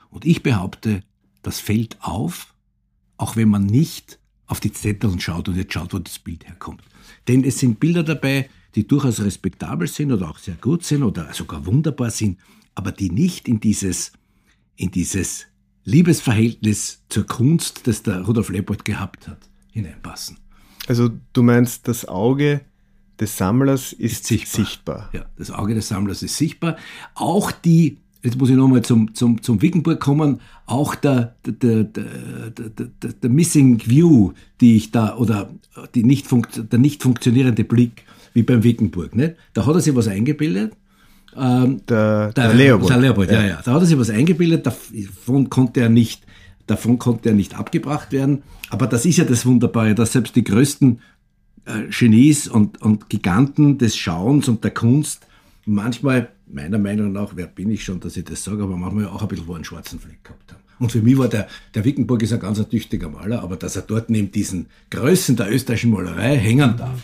Und 0.09 0.25
ich 0.25 0.43
behaupte, 0.43 1.01
das 1.41 1.59
fällt 1.59 1.97
auf, 2.01 2.53
auch 3.17 3.35
wenn 3.35 3.49
man 3.49 3.65
nicht 3.65 4.19
auf 4.47 4.59
die 4.59 4.71
Zettel 4.71 5.19
schaut 5.19 5.47
und 5.47 5.57
jetzt 5.57 5.73
schaut, 5.73 5.93
wo 5.93 5.99
das 5.99 6.19
Bild 6.19 6.47
herkommt. 6.47 6.81
Denn 7.27 7.43
es 7.43 7.59
sind 7.59 7.79
Bilder 7.79 8.03
dabei, 8.03 8.49
die 8.75 8.87
durchaus 8.87 9.19
respektabel 9.19 9.87
sind 9.87 10.11
oder 10.11 10.29
auch 10.29 10.39
sehr 10.39 10.55
gut 10.55 10.83
sind 10.83 11.03
oder 11.03 11.33
sogar 11.33 11.65
wunderbar 11.65 12.09
sind, 12.09 12.39
aber 12.75 12.91
die 12.91 13.11
nicht 13.11 13.47
in 13.47 13.59
dieses, 13.59 14.11
in 14.79 14.91
dieses 14.91 15.45
Liebesverhältnis 15.83 17.03
zur 17.09 17.25
Kunst, 17.25 17.85
das 17.87 18.01
der 18.01 18.21
Rudolf 18.21 18.49
Leopold 18.49 18.85
gehabt 18.85 19.27
hat, 19.27 19.49
hineinpassen. 19.71 20.37
Also 20.87 21.09
du 21.33 21.43
meinst, 21.43 21.87
das 21.87 22.07
Auge 22.07 22.61
des 23.19 23.35
Sammlers 23.37 23.91
ist, 23.91 24.25
sichtbar. 24.25 24.65
sichtbar. 24.65 25.09
Ja, 25.13 25.25
das 25.37 25.51
Auge 25.51 25.75
des 25.75 25.89
Sammlers 25.89 26.23
ist 26.23 26.37
sichtbar. 26.37 26.77
Auch 27.15 27.51
die, 27.51 27.97
jetzt 28.23 28.37
muss 28.37 28.49
ich 28.49 28.55
nochmal 28.55 28.81
zum, 28.83 29.13
zum, 29.13 29.41
zum 29.41 29.61
Wickenburg 29.61 29.99
kommen, 29.99 30.39
auch 30.65 30.95
der, 30.95 31.35
der, 31.45 31.83
der, 31.83 32.49
der, 32.51 32.69
der, 32.69 33.13
der 33.13 33.29
Missing 33.29 33.81
View, 33.85 34.31
die 34.61 34.77
ich 34.77 34.91
da, 34.91 35.17
oder 35.17 35.53
die 35.93 36.03
nicht 36.03 36.27
funkt, 36.27 36.71
der 36.71 36.79
nicht 36.79 37.03
funktionierende 37.03 37.65
Blick, 37.65 38.05
wie 38.33 38.43
beim 38.43 38.63
Wickenburg, 38.63 39.15
nicht? 39.15 39.35
Da 39.53 39.65
hat 39.65 39.75
er 39.75 39.81
sich 39.81 39.95
was 39.95 40.07
eingebildet. 40.07 40.73
Ähm, 41.39 41.81
Der, 41.87 42.31
der, 42.33 42.47
der 42.47 42.53
Leopold. 42.53 42.89
Der 42.89 42.97
Leopold, 42.97 43.31
ja. 43.31 43.45
ja, 43.45 43.61
Da 43.63 43.73
hat 43.73 43.81
er 43.81 43.85
sich 43.85 43.97
was 43.97 44.09
eingebildet, 44.09 44.65
davon 44.65 45.49
konnte 45.49 45.81
er 45.81 45.89
nicht, 45.89 46.23
davon 46.67 46.99
konnte 46.99 47.29
er 47.29 47.35
nicht 47.35 47.57
abgebracht 47.57 48.11
werden. 48.11 48.43
Aber 48.69 48.87
das 48.87 49.05
ist 49.05 49.17
ja 49.17 49.23
das 49.23 49.45
Wunderbare, 49.45 49.95
dass 49.95 50.13
selbst 50.13 50.35
die 50.35 50.43
größten 50.43 50.99
äh, 51.65 51.71
Genies 51.89 52.47
und, 52.47 52.81
und 52.81 53.09
Giganten 53.09 53.77
des 53.77 53.95
Schauens 53.95 54.47
und 54.47 54.63
der 54.63 54.71
Kunst 54.71 55.27
manchmal, 55.65 56.29
meiner 56.47 56.79
Meinung 56.79 57.11
nach, 57.11 57.31
wer 57.35 57.47
bin 57.47 57.69
ich 57.69 57.83
schon, 57.83 57.99
dass 57.99 58.17
ich 58.17 58.25
das 58.25 58.43
sage, 58.43 58.63
aber 58.63 58.75
manchmal 58.75 59.07
auch 59.07 59.21
ein 59.21 59.27
bisschen 59.27 59.47
wo 59.47 59.53
einen 59.53 59.63
schwarzen 59.63 59.99
Fleck 59.99 60.23
gehabt 60.23 60.51
haben. 60.51 60.61
Und 60.79 60.91
für 60.91 61.01
mich 61.01 61.17
war 61.17 61.27
der, 61.27 61.47
der 61.75 61.83
Wickenburg 61.83 62.23
ist 62.23 62.33
ein 62.33 62.39
ganz 62.39 62.59
ein 62.59 62.69
tüchtiger 62.69 63.09
Maler, 63.09 63.43
aber 63.43 63.57
dass 63.57 63.75
er 63.75 63.81
dort 63.81 64.09
neben 64.09 64.31
diesen 64.31 64.67
Größen 64.89 65.35
der 65.35 65.51
österreichischen 65.51 65.91
Malerei 65.91 66.37
hängen 66.37 66.77
darf, 66.77 67.01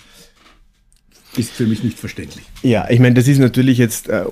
ist 1.37 1.51
für 1.51 1.65
mich 1.65 1.83
nicht 1.83 1.99
verständlich. 1.99 2.45
Ja, 2.61 2.89
ich 2.89 2.99
meine, 2.99 3.15
das 3.15 3.27
ist 3.27 3.39
natürlich 3.39 3.77
jetzt, 3.77 4.09
äh, 4.09 4.25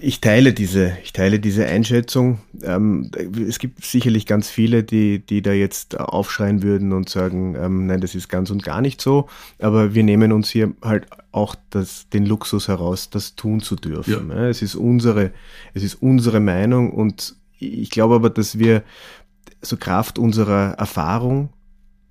ich 0.00 0.20
teile 0.20 0.52
diese, 0.52 0.96
ich 1.02 1.12
teile 1.12 1.40
diese 1.40 1.66
Einschätzung. 1.66 2.40
Ähm, 2.62 3.10
es 3.48 3.58
gibt 3.58 3.84
sicherlich 3.84 4.26
ganz 4.26 4.50
viele, 4.50 4.82
die, 4.82 5.20
die 5.20 5.42
da 5.42 5.52
jetzt 5.52 5.98
aufschreien 5.98 6.62
würden 6.62 6.92
und 6.92 7.08
sagen, 7.08 7.56
ähm, 7.56 7.86
nein, 7.86 8.00
das 8.00 8.14
ist 8.14 8.28
ganz 8.28 8.50
und 8.50 8.62
gar 8.62 8.80
nicht 8.80 9.00
so. 9.00 9.28
Aber 9.58 9.94
wir 9.94 10.02
nehmen 10.02 10.32
uns 10.32 10.50
hier 10.50 10.72
halt 10.82 11.06
auch 11.32 11.54
das, 11.70 12.08
den 12.10 12.26
Luxus 12.26 12.68
heraus, 12.68 13.10
das 13.10 13.36
tun 13.36 13.60
zu 13.60 13.76
dürfen. 13.76 14.30
Ja. 14.30 14.36
Ja, 14.36 14.48
Es 14.48 14.62
ist 14.62 14.74
unsere, 14.74 15.32
es 15.74 15.82
ist 15.82 16.02
unsere 16.02 16.40
Meinung 16.40 16.90
und 16.92 17.36
ich 17.58 17.90
glaube 17.90 18.14
aber, 18.14 18.30
dass 18.30 18.58
wir 18.58 18.82
so 19.62 19.76
Kraft 19.76 20.18
unserer 20.18 20.72
Erfahrung, 20.78 21.50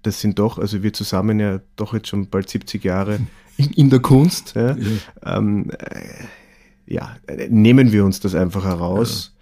das 0.04 0.22
sind 0.22 0.40
doch, 0.40 0.60
also 0.60 0.84
wir 0.84 0.94
zusammen 0.94 1.40
ja 1.40 1.60
doch 1.76 1.94
jetzt 1.94 2.08
schon 2.08 2.30
bald 2.30 2.50
70 2.50 2.84
Jahre 2.84 3.20
in, 3.60 3.72
in 3.72 3.90
der 3.90 4.00
Kunst, 4.00 4.56
ja, 4.56 4.78
ähm, 5.26 5.70
äh, 5.70 6.94
ja, 6.94 7.18
nehmen 7.50 7.92
wir 7.92 8.06
uns 8.06 8.20
das 8.22 8.34
einfach 8.34 8.64
heraus. 8.64 9.36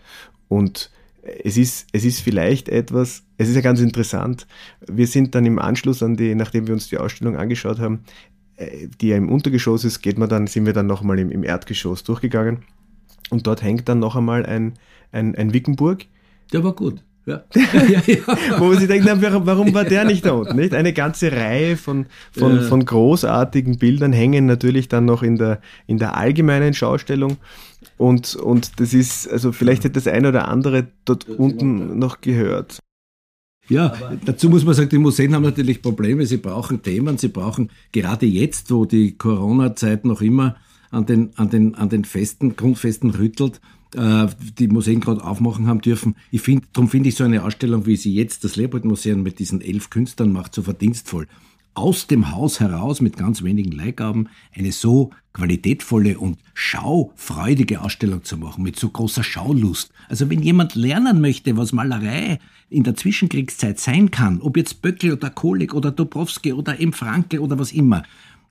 Und 0.48 0.90
es 1.44 1.56
ist, 1.56 1.88
es 1.94 2.04
ist 2.04 2.22
vielleicht 2.22 2.68
etwas, 2.68 3.24
es 3.38 3.48
ist 3.48 3.56
ja 3.56 3.62
ganz 3.62 3.80
interessant. 3.80 4.48
Wir 4.88 5.06
sind 5.06 5.36
dann 5.36 5.46
im 5.46 5.60
Anschluss 5.60 6.02
an 6.02 6.18
die, 6.18 6.34
nachdem 6.34 6.66
wir 6.68 6.74
uns 6.74 6.88
die 6.88 6.98
Ausstellung 6.98 7.38
angeschaut 7.38 7.80
haben, 7.80 8.06
äh, 8.56 8.88
die 9.00 9.10
ja 9.10 9.18
im 9.18 9.30
Untergeschoss 9.30 9.86
ist, 9.86 10.02
geht 10.02 10.18
man 10.18 10.30
dann, 10.30 10.48
sind 10.48 10.66
wir 10.66 10.74
dann 10.74 10.88
nochmal 10.88 11.20
im, 11.20 11.30
im 11.30 11.44
Erdgeschoss 11.44 12.04
durchgegangen. 12.04 12.64
Und 13.30 13.46
dort 13.46 13.62
hängt 13.62 13.88
dann 13.88 14.00
noch 14.00 14.16
einmal 14.16 14.46
ein, 14.46 14.74
ein, 15.12 15.36
ein 15.36 15.54
Wickenburg, 15.54 16.06
Der 16.52 16.64
war 16.64 16.74
gut. 16.74 17.04
Ja. 17.28 17.44
ja, 17.54 18.02
ja. 18.08 18.18
wo 18.58 18.66
man 18.70 18.80
sich 18.80 18.88
denkt, 18.88 19.06
na, 19.06 19.22
warum- 19.22 19.46
warum 19.46 19.74
war 19.74 19.84
der 19.84 20.06
nicht 20.06 20.26
da 20.26 20.32
unten? 20.32 20.56
Nicht? 20.56 20.74
Eine 20.74 20.94
ganze 20.94 21.32
Reihe 21.32 21.76
von, 21.76 22.06
von, 22.32 22.56
Ja. 22.56 22.62
von 22.64 22.86
großartigen 22.86 23.78
Bildern 23.78 24.14
hängen 24.14 24.46
natürlich 24.46 24.88
dann 24.88 25.04
noch 25.06 25.24
in 25.24 25.36
der, 25.38 25.60
in 25.88 25.98
der 25.98 26.16
allgemeinen 26.16 26.74
Schaustellung. 26.74 27.38
Und, 27.98 28.36
und 28.36 28.80
das 28.80 28.94
ist, 28.94 29.30
also 29.30 29.52
vielleicht 29.52 29.84
hätte 29.84 29.94
das 29.96 30.08
eine 30.08 30.30
oder 30.30 30.48
andere 30.48 30.88
dort 31.06 31.28
unten 31.28 32.00
noch 32.00 32.22
gehört. 32.22 32.80
Ja, 33.70 33.94
dazu 34.24 34.50
muss 34.50 34.64
man 34.64 34.74
sagen, 34.76 34.88
die 34.90 34.98
Museen 34.98 35.36
haben 35.36 35.44
natürlich 35.44 35.82
Probleme. 35.82 36.26
Sie 36.26 36.38
brauchen 36.38 36.82
Themen, 36.82 37.18
sie 37.18 37.28
brauchen 37.28 37.70
gerade 37.92 38.26
jetzt, 38.26 38.72
wo 38.72 38.86
die 38.86 39.18
Corona-Zeit 39.18 40.06
noch 40.06 40.22
immer 40.22 40.56
an 40.90 41.06
den, 41.06 41.32
an 41.36 41.50
den, 41.50 41.76
an 41.76 41.90
den 41.90 42.06
Festen, 42.06 42.56
Grundfesten 42.56 43.10
rüttelt, 43.10 43.58
äh, 43.58 43.60
die 43.94 44.68
Museen 44.68 45.00
gerade 45.00 45.24
aufmachen 45.24 45.68
haben 45.68 45.82
dürfen. 45.82 46.16
Ich 46.32 46.42
finde, 46.42 46.68
darum 46.74 46.90
finde 46.90 47.10
ich 47.10 47.16
so 47.16 47.24
eine 47.24 47.44
Ausstellung, 47.44 47.86
wie 47.86 47.96
sie 47.96 48.14
jetzt 48.14 48.44
das 48.44 48.56
Leopold-Museum 48.56 49.24
mit 49.24 49.40
diesen 49.40 49.62
elf 49.62 49.90
Künstlern 49.90 50.32
macht, 50.32 50.54
so 50.54 50.62
verdienstvoll 50.62 51.28
aus 51.78 52.08
dem 52.08 52.32
Haus 52.32 52.60
heraus 52.60 53.02
mit 53.02 53.18
ganz 53.18 53.44
wenigen 53.44 53.72
Leihgaben 53.72 54.30
eine 54.56 54.72
so 54.72 55.12
qualitätvolle 55.34 56.18
und 56.18 56.40
schaufreudige 56.56 57.82
Ausstellung 57.82 58.24
zu 58.24 58.36
machen, 58.38 58.64
mit 58.64 58.80
so 58.80 58.90
großer 58.90 59.24
Schaulust. 59.24 59.92
Also 60.10 60.28
wenn 60.32 60.42
jemand 60.42 60.74
lernen 60.74 61.22
möchte, 61.22 61.56
was 61.56 61.74
Malerei 61.74 62.40
in 62.72 62.84
der 62.84 62.96
Zwischenkriegszeit 62.96 63.80
sein 63.80 64.10
kann, 64.10 64.42
ob 64.42 64.58
jetzt 64.58 64.82
Böckel 64.82 65.14
oder 65.14 65.30
Kohlig 65.30 65.76
oder 65.76 65.92
Dobrowski 65.92 66.52
oder 66.52 66.80
M. 66.80 66.94
Franke 66.94 67.42
oder 67.42 67.60
was 67.60 67.72
immer, 67.72 68.02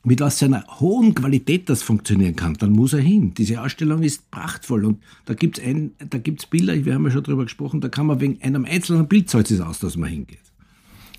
mit 0.07 0.21
was 0.21 0.41
einer 0.41 0.65
hohen 0.79 1.17
Qualität 1.17 1.69
das 1.69 1.83
funktionieren 1.83 2.37
kann, 2.37 2.55
dann 2.55 2.71
muss 2.71 2.93
er 2.93 3.01
hin. 3.01 3.35
Diese 3.35 3.61
Ausstellung 3.61 4.05
ist 4.05 4.31
prachtvoll 4.31 4.85
und 4.85 5.03
da 5.25 5.35
gibt's 5.35 5.61
ein, 5.61 5.93
da 5.99 6.19
gibt's 6.19 6.47
Bilder, 6.47 6.85
wir 6.85 6.95
haben 6.95 7.05
ja 7.07 7.11
schon 7.11 7.25
drüber 7.25 7.43
gesprochen, 7.43 7.81
da 7.81 7.89
kann 7.89 8.07
man 8.07 8.21
wegen 8.21 8.41
einem 8.41 8.65
einzelnen 8.65 9.09
Bild 9.09 9.29
zahlt 9.29 9.51
es 9.51 9.61
aus, 9.61 9.81
dass 9.81 9.97
man 9.97 10.09
hingeht. 10.09 10.39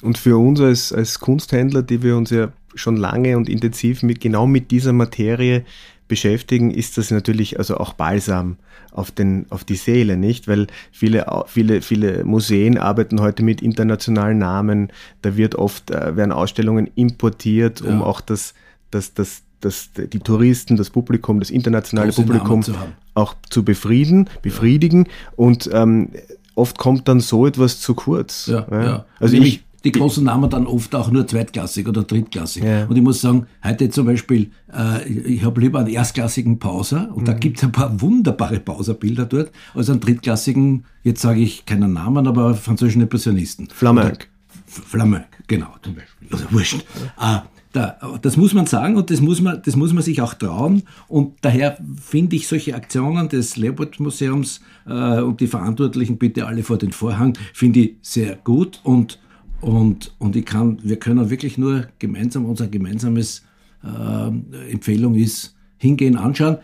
Und 0.01 0.17
für 0.17 0.37
uns 0.37 0.61
als, 0.61 0.93
als 0.93 1.19
Kunsthändler, 1.19 1.83
die 1.83 2.01
wir 2.01 2.15
uns 2.15 2.29
ja 2.29 2.53
schon 2.75 2.95
lange 2.95 3.35
und 3.35 3.49
intensiv 3.49 4.03
mit 4.03 4.21
genau 4.21 4.47
mit 4.47 4.71
dieser 4.71 4.93
Materie 4.93 5.65
beschäftigen, 6.07 6.71
ist 6.71 6.97
das 6.97 7.11
natürlich 7.11 7.59
also 7.59 7.75
auch 7.77 7.91
Balsam 7.91 8.55
auf 8.91 9.11
den 9.11 9.47
auf 9.49 9.65
die 9.65 9.75
Seele, 9.75 10.15
nicht? 10.15 10.47
Weil 10.47 10.67
viele 10.93 11.25
viele 11.47 11.81
viele 11.81 12.23
Museen 12.23 12.77
arbeiten 12.77 13.19
heute 13.19 13.43
mit 13.43 13.61
internationalen 13.61 14.37
Namen. 14.37 14.93
Da 15.23 15.35
wird 15.35 15.55
oft 15.55 15.91
äh, 15.91 16.15
werden 16.15 16.31
Ausstellungen 16.31 16.89
importiert, 16.95 17.81
um 17.81 17.99
ja. 17.99 18.03
auch 18.03 18.21
das 18.21 18.53
das 18.91 19.13
das 19.13 19.43
das 19.61 19.89
die 19.95 20.19
Touristen, 20.19 20.77
das 20.77 20.89
Publikum, 20.89 21.39
das 21.39 21.49
internationale 21.49 22.09
Große 22.09 22.23
Publikum 22.23 22.63
zu 22.63 22.73
auch 23.15 23.35
zu 23.49 23.63
befrieden, 23.63 24.29
befriedigen 24.41 25.05
ja. 25.05 25.11
und 25.35 25.69
ähm, 25.73 26.09
oft 26.55 26.77
kommt 26.77 27.07
dann 27.07 27.19
so 27.19 27.47
etwas 27.47 27.79
zu 27.79 27.95
kurz. 27.95 28.47
Ja, 28.47 28.67
ja. 28.71 29.05
Also 29.19 29.37
ich, 29.37 29.63
die 29.83 29.91
großen 29.91 30.23
Namen 30.23 30.49
dann 30.49 30.67
oft 30.67 30.93
auch 30.95 31.11
nur 31.11 31.25
zweitklassig 31.27 31.87
oder 31.87 32.03
drittklassig. 32.03 32.63
Und 32.89 32.95
ich 32.95 33.01
muss 33.01 33.21
sagen, 33.21 33.47
heute 33.63 33.89
zum 33.89 34.05
Beispiel, 34.05 34.51
äh, 34.73 35.07
ich 35.07 35.43
habe 35.43 35.61
lieber 35.61 35.79
einen 35.79 35.89
erstklassigen 35.89 36.59
Pauser 36.59 37.09
und 37.13 37.21
mhm. 37.21 37.25
da 37.25 37.33
gibt 37.33 37.57
es 37.57 37.63
ein 37.63 37.71
paar 37.71 38.01
wunderbare 38.01 38.59
Pauserbilder 38.59 39.25
dort, 39.25 39.51
als 39.73 39.89
einen 39.89 39.99
drittklassigen, 39.99 40.85
jetzt 41.03 41.21
sage 41.21 41.41
ich 41.41 41.65
keinen 41.65 41.93
Namen, 41.93 42.27
aber 42.27 42.55
französischen 42.55 43.01
Impressionisten. 43.01 43.69
Flamenc. 43.69 44.27
Flamenc, 44.65 45.27
genau, 45.47 45.73
zum 45.81 45.95
Beispiel. 45.95 46.27
Also 46.31 46.45
wurscht. 46.51 46.85
Äh, 47.19 47.39
da, 47.77 48.17
das 48.21 48.37
muss 48.37 48.53
man 48.53 48.65
sagen 48.65 48.95
und 48.97 49.11
das 49.11 49.21
muss 49.21 49.41
man, 49.41 49.61
das 49.63 49.75
muss 49.75 49.93
man 49.93 50.01
sich 50.01 50.21
auch 50.21 50.33
trauen. 50.33 50.83
Und 51.07 51.35
daher 51.41 51.77
finde 52.01 52.35
ich 52.35 52.47
solche 52.47 52.75
Aktionen 52.75 53.29
des 53.29 53.55
Leopold-Museums 53.57 54.61
äh, 54.87 55.21
und 55.21 55.39
die 55.39 55.47
Verantwortlichen 55.47 56.17
bitte 56.17 56.47
alle 56.47 56.63
vor 56.63 56.77
den 56.77 56.91
Vorhang, 56.91 57.37
finde 57.53 57.81
ich 57.81 57.95
sehr 58.01 58.35
gut 58.35 58.79
und 58.83 59.19
und, 59.59 60.13
und 60.19 60.35
ich 60.35 60.45
kann, 60.45 60.77
wir 60.83 60.97
können 60.97 61.31
wirklich 61.31 61.57
nur 61.57 61.87
gemeinsam, 61.97 62.45
unser 62.45 62.67
gemeinsames 62.67 63.43
äh, 63.83 64.71
Empfehlung 64.71 65.15
ist, 65.15 65.55
hingehen, 65.77 66.15
anschauen. 66.15 66.57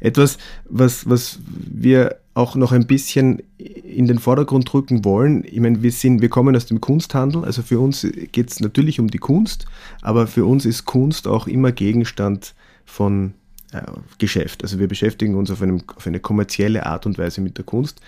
Etwas, 0.00 0.38
was, 0.68 1.08
was 1.08 1.38
wir 1.46 2.16
auch 2.34 2.54
noch 2.54 2.72
ein 2.72 2.86
bisschen 2.86 3.42
in 3.58 4.06
den 4.06 4.18
Vordergrund 4.18 4.72
drücken 4.72 5.04
wollen. 5.04 5.44
Ich 5.44 5.60
meine, 5.60 5.82
wir 5.82 5.92
sind, 5.92 6.22
wir 6.22 6.28
kommen 6.28 6.56
aus 6.56 6.66
dem 6.66 6.80
Kunsthandel, 6.80 7.44
also 7.44 7.62
für 7.62 7.80
uns 7.80 8.06
geht 8.32 8.50
es 8.50 8.60
natürlich 8.60 9.00
um 9.00 9.08
die 9.08 9.18
Kunst, 9.18 9.66
aber 10.00 10.26
für 10.26 10.44
uns 10.44 10.64
ist 10.64 10.84
Kunst 10.84 11.26
auch 11.26 11.46
immer 11.46 11.72
Gegenstand 11.72 12.54
von 12.84 13.34
äh, 13.72 13.82
Geschäft. 14.18 14.62
Also 14.62 14.78
wir 14.78 14.88
beschäftigen 14.88 15.34
uns 15.34 15.50
auf, 15.50 15.60
einem, 15.60 15.82
auf 15.94 16.06
eine 16.06 16.20
kommerzielle 16.20 16.86
Art 16.86 17.06
und 17.06 17.18
Weise 17.18 17.40
mit 17.40 17.58
der 17.58 17.64
Kunst. 17.64 18.00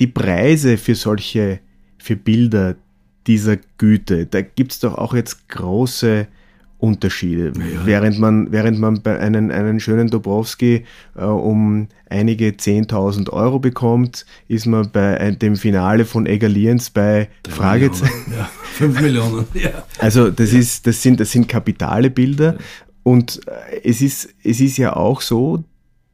Die 0.00 0.06
Preise 0.06 0.76
für 0.78 0.94
solche, 0.94 1.60
für 1.98 2.16
Bilder, 2.16 2.76
dieser 3.26 3.56
Güte. 3.78 4.26
Da 4.26 4.40
gibt 4.40 4.72
es 4.72 4.80
doch 4.80 4.96
auch 4.96 5.14
jetzt 5.14 5.48
große 5.48 6.26
Unterschiede. 6.78 7.52
Ja. 7.56 7.86
Während 7.86 8.18
man, 8.18 8.52
während 8.52 8.78
man 8.78 9.00
bei 9.02 9.18
einem, 9.18 9.50
einen 9.50 9.80
schönen 9.80 10.08
Dobrowski 10.08 10.84
äh, 11.16 11.24
um 11.24 11.88
einige 12.10 12.50
10.000 12.50 13.30
Euro 13.30 13.58
bekommt, 13.58 14.26
ist 14.48 14.66
man 14.66 14.90
bei 14.90 15.30
dem 15.30 15.56
Finale 15.56 16.04
von 16.04 16.26
Egaliens 16.26 16.90
bei 16.90 17.28
Fragezeichen. 17.48 18.32
Ja, 18.36 18.50
5 18.74 19.00
Millionen. 19.00 19.44
Ja. 19.54 19.84
Also 19.98 20.30
das 20.30 20.52
ja. 20.52 20.58
ist, 20.58 20.86
das 20.86 21.02
sind, 21.02 21.18
das 21.18 21.32
sind 21.32 21.48
kapitale 21.48 22.10
Bilder. 22.10 22.56
Und 23.02 23.40
äh, 23.46 23.80
es 23.84 24.02
ist, 24.02 24.34
es 24.42 24.60
ist 24.60 24.76
ja 24.76 24.94
auch 24.96 25.22
so, 25.22 25.64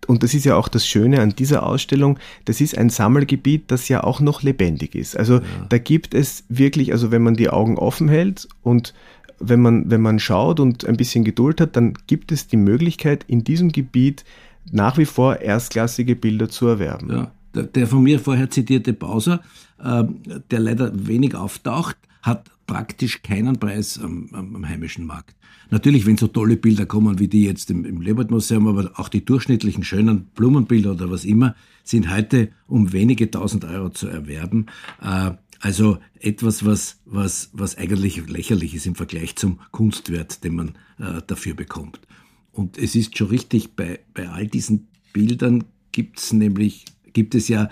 und 0.06 0.22
das 0.22 0.34
ist 0.34 0.44
ja 0.44 0.56
auch 0.56 0.68
das 0.68 0.86
Schöne 0.86 1.20
an 1.20 1.34
dieser 1.34 1.64
Ausstellung, 1.64 2.18
das 2.44 2.60
ist 2.60 2.76
ein 2.76 2.90
Sammelgebiet, 2.90 3.64
das 3.70 3.88
ja 3.88 4.04
auch 4.04 4.20
noch 4.20 4.42
lebendig 4.42 4.94
ist. 4.94 5.16
Also 5.16 5.40
da 5.68 5.78
gibt 5.78 6.14
es 6.14 6.44
wirklich, 6.48 6.92
also 6.92 7.10
wenn 7.10 7.22
man 7.22 7.34
die 7.34 7.50
Augen 7.50 7.78
offen 7.78 8.08
hält 8.08 8.48
und 8.62 8.94
wenn 9.42 9.60
man, 9.60 9.90
wenn 9.90 10.00
man 10.00 10.18
schaut 10.18 10.60
und 10.60 10.84
ein 10.84 10.96
bisschen 10.96 11.24
Geduld 11.24 11.60
hat, 11.60 11.76
dann 11.76 11.94
gibt 12.06 12.32
es 12.32 12.46
die 12.46 12.56
Möglichkeit, 12.56 13.24
in 13.26 13.44
diesem 13.44 13.70
Gebiet 13.70 14.24
nach 14.70 14.98
wie 14.98 15.04
vor 15.04 15.40
erstklassige 15.40 16.16
Bilder 16.16 16.48
zu 16.48 16.66
erwerben. 16.66 17.10
Ja. 17.10 17.32
Der, 17.54 17.64
der 17.64 17.86
von 17.86 18.02
mir 18.02 18.18
vorher 18.18 18.48
zitierte 18.48 18.92
Bowser, 18.92 19.42
äh, 19.82 20.04
der 20.50 20.60
leider 20.60 20.92
wenig 21.06 21.34
auftaucht, 21.34 21.96
hat 22.22 22.48
praktisch 22.66 23.22
keinen 23.22 23.58
Preis 23.58 24.00
am, 24.02 24.28
am, 24.32 24.56
am 24.56 24.68
heimischen 24.68 25.04
Markt. 25.04 25.34
Natürlich, 25.70 26.06
wenn 26.06 26.16
so 26.16 26.28
tolle 26.28 26.56
Bilder 26.56 26.86
kommen 26.86 27.18
wie 27.18 27.28
die 27.28 27.44
jetzt 27.44 27.70
im, 27.70 27.84
im 27.84 28.00
Lebert-Museum, 28.00 28.66
aber 28.68 28.92
auch 28.96 29.08
die 29.08 29.24
durchschnittlichen 29.24 29.84
schönen 29.84 30.26
Blumenbilder 30.34 30.92
oder 30.92 31.10
was 31.10 31.24
immer, 31.24 31.54
sind 31.82 32.10
heute 32.14 32.50
um 32.68 32.92
wenige 32.92 33.30
tausend 33.30 33.64
Euro 33.64 33.88
zu 33.88 34.06
erwerben. 34.06 34.66
Äh, 35.02 35.32
also 35.62 35.98
etwas, 36.18 36.66
was, 36.66 37.00
was, 37.04 37.50
was 37.52 37.78
eigentlich 37.78 38.16
lächerlich 38.26 38.74
ist 38.74 38.84
im 38.84 38.96
Vergleich 38.96 39.36
zum 39.36 39.60
Kunstwert, 39.70 40.42
den 40.42 40.56
man 40.56 40.68
äh, 40.98 41.22
dafür 41.24 41.54
bekommt. 41.54 42.00
Und 42.50 42.76
es 42.76 42.96
ist 42.96 43.16
schon 43.16 43.28
richtig, 43.28 43.76
bei, 43.76 44.00
bei 44.12 44.28
all 44.28 44.48
diesen 44.48 44.88
Bildern 45.12 45.64
gibt 45.92 46.18
es 46.18 46.32
nämlich, 46.32 46.84
gibt 47.12 47.36
es 47.36 47.46
ja 47.46 47.70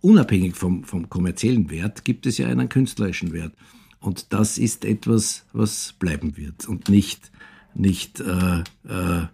unabhängig 0.00 0.56
vom, 0.56 0.82
vom 0.82 1.08
kommerziellen 1.08 1.70
Wert, 1.70 2.04
gibt 2.04 2.26
es 2.26 2.38
ja 2.38 2.48
einen 2.48 2.68
künstlerischen 2.68 3.32
Wert. 3.32 3.54
Und 4.00 4.32
das 4.32 4.58
ist 4.58 4.84
etwas, 4.84 5.46
was 5.52 5.94
bleiben 6.00 6.36
wird 6.36 6.66
und 6.66 6.88
nicht, 6.88 7.30
nicht 7.72 8.18
äh, 8.18 8.64
äh, 8.88 9.26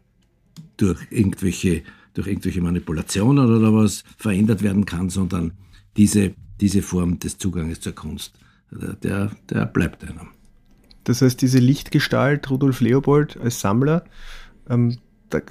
durch, 0.76 1.00
irgendwelche, 1.08 1.84
durch 2.12 2.26
irgendwelche 2.26 2.60
Manipulationen 2.60 3.46
oder 3.50 3.72
was 3.72 4.04
verändert 4.18 4.62
werden 4.62 4.84
kann, 4.84 5.08
sondern 5.08 5.52
diese, 5.96 6.34
diese 6.60 6.82
Form 6.82 7.18
des 7.18 7.38
Zuganges 7.38 7.80
zur 7.80 7.94
Kunst, 7.94 8.38
der, 8.70 9.30
der 9.50 9.66
bleibt 9.66 10.04
einem. 10.04 10.28
Das 11.04 11.22
heißt, 11.22 11.40
diese 11.40 11.58
Lichtgestalt 11.58 12.50
Rudolf 12.50 12.80
Leopold 12.80 13.38
als 13.40 13.60
Sammler, 13.60 14.04
ähm, 14.68 14.98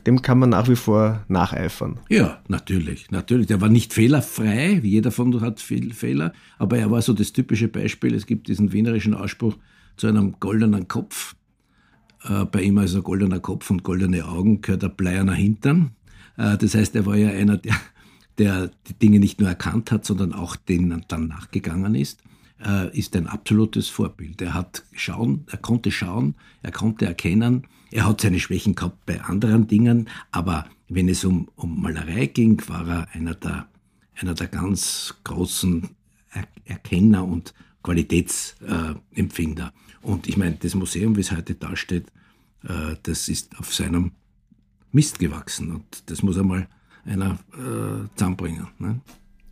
dem 0.06 0.22
kann 0.22 0.40
man 0.40 0.50
nach 0.50 0.68
wie 0.68 0.76
vor 0.76 1.24
nacheifern. 1.28 2.00
Ja, 2.10 2.40
natürlich, 2.48 3.12
natürlich. 3.12 3.48
Der 3.48 3.62
war 3.62 3.70
nicht 3.70 3.94
fehlerfrei, 3.94 4.80
jeder 4.84 5.12
von 5.12 5.34
uns 5.34 5.44
hat 5.44 5.60
viel 5.60 5.94
Fehler, 5.94 6.34
aber 6.58 6.78
er 6.78 6.92
war 6.92 7.02
so 7.02 7.14
das 7.14 7.34
typische 7.34 7.68
Beispiel. 7.68 8.14
Es 8.16 8.26
gibt 8.26 8.48
diesen 8.48 8.72
wienerischen 8.72 9.14
Ausspruch 9.14 9.56
zu 9.96 10.08
einem 10.08 10.40
goldenen 10.40 10.88
Kopf. 10.88 11.36
Äh, 12.24 12.46
bei 12.46 12.62
ihm 12.62 12.78
also 12.78 13.02
goldener 13.02 13.40
Kopf 13.40 13.70
und 13.70 13.84
goldene 13.84 14.26
Augen 14.26 14.62
gehört 14.62 14.84
ein 14.84 14.96
bleierner 14.96 15.34
Hintern. 15.34 15.92
Äh, 16.38 16.58
das 16.58 16.76
heißt, 16.76 16.96
er 16.96 17.06
war 17.06 17.16
ja 17.16 17.30
einer, 17.30 17.58
der, 17.58 17.76
der 18.38 18.72
die 18.88 18.94
Dinge 18.94 19.20
nicht 19.20 19.40
nur 19.40 19.50
erkannt 19.50 19.92
hat, 19.92 20.06
sondern 20.06 20.34
auch 20.34 20.56
denen 20.56 21.06
dann 21.08 21.28
nachgegangen 21.28 21.96
ist 21.96 22.22
äh, 22.64 22.98
ist 22.98 23.16
ein 23.16 23.28
absolutes 23.28 23.90
Vorbild. 23.90 24.42
Er 24.42 24.54
hat 24.54 24.84
schauen, 24.94 25.46
er 25.48 25.58
konnte 25.58 25.92
schauen, 25.92 26.36
er 26.62 26.72
konnte 26.72 27.06
erkennen, 27.06 27.68
er 27.92 28.06
hat 28.06 28.22
seine 28.22 28.40
Schwächen 28.40 28.76
gehabt 28.76 29.06
bei 29.06 29.22
anderen 29.22 29.68
Dingen, 29.68 30.10
aber 30.32 30.66
wenn 30.90 31.10
es 31.10 31.24
um, 31.26 31.50
um 31.56 31.82
Malerei 31.82 32.28
ging, 32.28 32.62
war 32.68 32.88
er 32.88 33.08
einer 33.14 33.36
der, 33.36 33.68
einer 34.16 34.34
der 34.34 34.48
ganz 34.48 35.16
großen 35.24 35.90
er 36.32 36.48
Erkenner 36.66 37.26
und 37.26 37.54
Qualitätsempfinder. 37.84 39.74
Und 40.02 40.28
ich 40.28 40.36
meine, 40.36 40.56
das 40.56 40.76
Museum, 40.76 41.16
wie 41.16 41.22
es 41.22 41.32
heute 41.32 41.56
dasteht, 41.56 42.08
äh, 42.64 42.96
das 43.04 43.30
ist 43.30 43.58
auf 43.58 43.74
seinem 43.74 44.12
Mist 44.92 45.20
gewachsen 45.20 45.72
und 45.72 46.10
das 46.10 46.24
muss 46.24 46.38
einmal 46.38 46.68
einer 47.08 47.38
äh, 47.54 48.08
zusammenbringen. 48.16 48.68
Ne? 48.80 49.00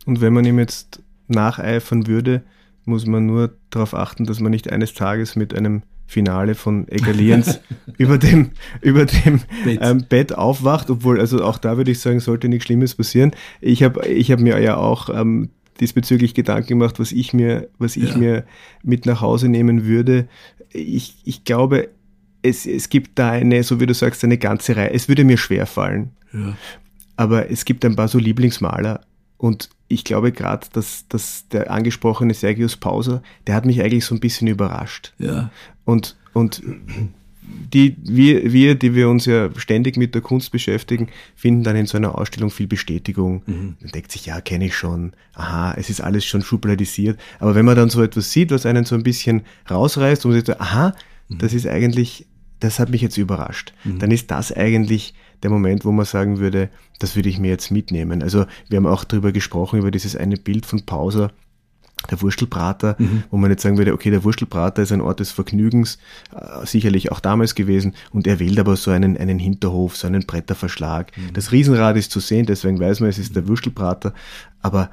Und 0.04 0.20
wenn 0.20 0.32
man 0.32 0.44
ihm 0.44 0.58
jetzt 0.58 1.02
nacheifern 1.28 2.06
würde, 2.06 2.42
muss 2.84 3.06
man 3.06 3.26
nur 3.26 3.52
darauf 3.70 3.94
achten, 3.94 4.24
dass 4.24 4.40
man 4.40 4.52
nicht 4.52 4.70
eines 4.70 4.94
Tages 4.94 5.36
mit 5.36 5.54
einem 5.54 5.82
Finale 6.06 6.54
von 6.54 6.86
Egaliens 6.88 7.60
über 7.98 8.16
dem, 8.16 8.52
über 8.80 9.06
dem 9.06 9.40
Bett. 9.64 9.80
Ähm, 9.82 10.04
Bett 10.08 10.32
aufwacht, 10.32 10.88
obwohl, 10.88 11.18
also 11.18 11.42
auch 11.42 11.58
da 11.58 11.76
würde 11.76 11.90
ich 11.90 11.98
sagen, 11.98 12.20
sollte 12.20 12.48
nichts 12.48 12.66
Schlimmes 12.66 12.94
passieren. 12.94 13.32
Ich 13.60 13.82
habe 13.82 14.06
ich 14.06 14.30
hab 14.30 14.38
mir 14.38 14.60
ja 14.60 14.76
auch 14.76 15.08
ähm, 15.12 15.50
diesbezüglich 15.80 16.34
Gedanken 16.34 16.68
gemacht, 16.68 17.00
was 17.00 17.10
ich 17.10 17.32
mir, 17.32 17.68
was 17.78 17.96
ich 17.96 18.10
ja. 18.10 18.18
mir 18.18 18.44
mit 18.84 19.04
nach 19.04 19.20
Hause 19.20 19.48
nehmen 19.48 19.84
würde. 19.84 20.28
Ich, 20.72 21.16
ich 21.24 21.44
glaube, 21.44 21.88
es, 22.42 22.66
es 22.66 22.88
gibt 22.88 23.18
da 23.18 23.32
eine, 23.32 23.62
so 23.64 23.80
wie 23.80 23.86
du 23.86 23.94
sagst, 23.94 24.22
eine 24.22 24.38
ganze 24.38 24.76
Reihe. 24.76 24.92
Es 24.92 25.08
würde 25.08 25.24
mir 25.24 25.38
schwer 25.38 25.66
fallen. 25.66 26.10
Ja. 26.32 26.56
Aber 27.16 27.50
es 27.50 27.64
gibt 27.64 27.84
ein 27.84 27.96
paar 27.96 28.08
so 28.08 28.18
Lieblingsmaler 28.18 29.00
und 29.38 29.70
ich 29.88 30.04
glaube 30.04 30.32
gerade, 30.32 30.66
dass, 30.72 31.06
dass 31.08 31.48
der 31.48 31.70
angesprochene 31.70 32.34
Sergius 32.34 32.76
Pauser, 32.76 33.22
der 33.46 33.54
hat 33.54 33.66
mich 33.66 33.80
eigentlich 33.80 34.04
so 34.04 34.14
ein 34.14 34.20
bisschen 34.20 34.48
überrascht. 34.48 35.12
Ja. 35.18 35.50
Und, 35.84 36.16
und 36.32 36.62
die, 37.72 37.96
wir, 38.02 38.52
wir, 38.52 38.74
die 38.74 38.94
wir 38.94 39.08
uns 39.08 39.26
ja 39.26 39.50
ständig 39.56 39.96
mit 39.96 40.14
der 40.14 40.22
Kunst 40.22 40.50
beschäftigen, 40.50 41.08
finden 41.34 41.62
dann 41.62 41.76
in 41.76 41.86
so 41.86 41.96
einer 41.96 42.18
Ausstellung 42.18 42.50
viel 42.50 42.66
Bestätigung. 42.66 43.42
Mhm. 43.46 43.76
Man 43.80 43.90
denkt 43.92 44.12
sich, 44.12 44.26
ja, 44.26 44.40
kenne 44.40 44.66
ich 44.66 44.76
schon, 44.76 45.12
aha, 45.34 45.74
es 45.76 45.90
ist 45.90 46.00
alles 46.00 46.24
schon 46.24 46.42
schubladisiert. 46.42 47.20
Aber 47.38 47.54
wenn 47.54 47.64
man 47.64 47.76
dann 47.76 47.90
so 47.90 48.02
etwas 48.02 48.32
sieht, 48.32 48.50
was 48.50 48.66
einen 48.66 48.84
so 48.84 48.94
ein 48.94 49.02
bisschen 49.02 49.42
rausreißt 49.70 50.24
und 50.24 50.32
man 50.32 50.44
sagt, 50.44 50.60
aha, 50.60 50.94
mhm. 51.28 51.38
das 51.38 51.52
ist 51.52 51.66
eigentlich, 51.66 52.26
das 52.60 52.78
hat 52.78 52.90
mich 52.90 53.02
jetzt 53.02 53.18
überrascht, 53.18 53.72
mhm. 53.84 53.98
dann 53.98 54.10
ist 54.10 54.30
das 54.30 54.52
eigentlich 54.52 55.14
der 55.42 55.50
Moment, 55.50 55.84
wo 55.84 55.92
man 55.92 56.06
sagen 56.06 56.38
würde, 56.38 56.70
das 56.98 57.16
würde 57.16 57.28
ich 57.28 57.38
mir 57.38 57.48
jetzt 57.48 57.70
mitnehmen. 57.70 58.22
Also 58.22 58.46
wir 58.68 58.76
haben 58.76 58.86
auch 58.86 59.04
darüber 59.04 59.32
gesprochen, 59.32 59.78
über 59.78 59.90
dieses 59.90 60.16
eine 60.16 60.36
Bild 60.36 60.66
von 60.66 60.84
Pauser, 60.86 61.30
der 62.10 62.20
Wurstelbrater, 62.20 62.96
mhm. 62.98 63.24
wo 63.30 63.36
man 63.36 63.50
jetzt 63.50 63.62
sagen 63.62 63.78
würde, 63.78 63.92
okay, 63.92 64.10
der 64.10 64.22
Wurstelbrater 64.22 64.82
ist 64.82 64.92
ein 64.92 65.00
Ort 65.00 65.20
des 65.20 65.32
Vergnügens, 65.32 65.98
äh, 66.34 66.66
sicherlich 66.66 67.10
auch 67.10 67.20
damals 67.20 67.54
gewesen, 67.54 67.94
und 68.12 68.26
er 68.26 68.38
wählt 68.38 68.58
aber 68.58 68.76
so 68.76 68.90
einen, 68.90 69.16
einen 69.16 69.38
Hinterhof, 69.38 69.96
so 69.96 70.06
einen 70.06 70.26
Bretterverschlag. 70.26 71.16
Mhm. 71.16 71.32
Das 71.32 71.52
Riesenrad 71.52 71.96
ist 71.96 72.12
zu 72.12 72.20
sehen, 72.20 72.46
deswegen 72.46 72.78
weiß 72.78 73.00
man, 73.00 73.08
es 73.08 73.18
ist 73.18 73.34
der 73.34 73.48
Wurstelbrater, 73.48 74.12
aber 74.60 74.90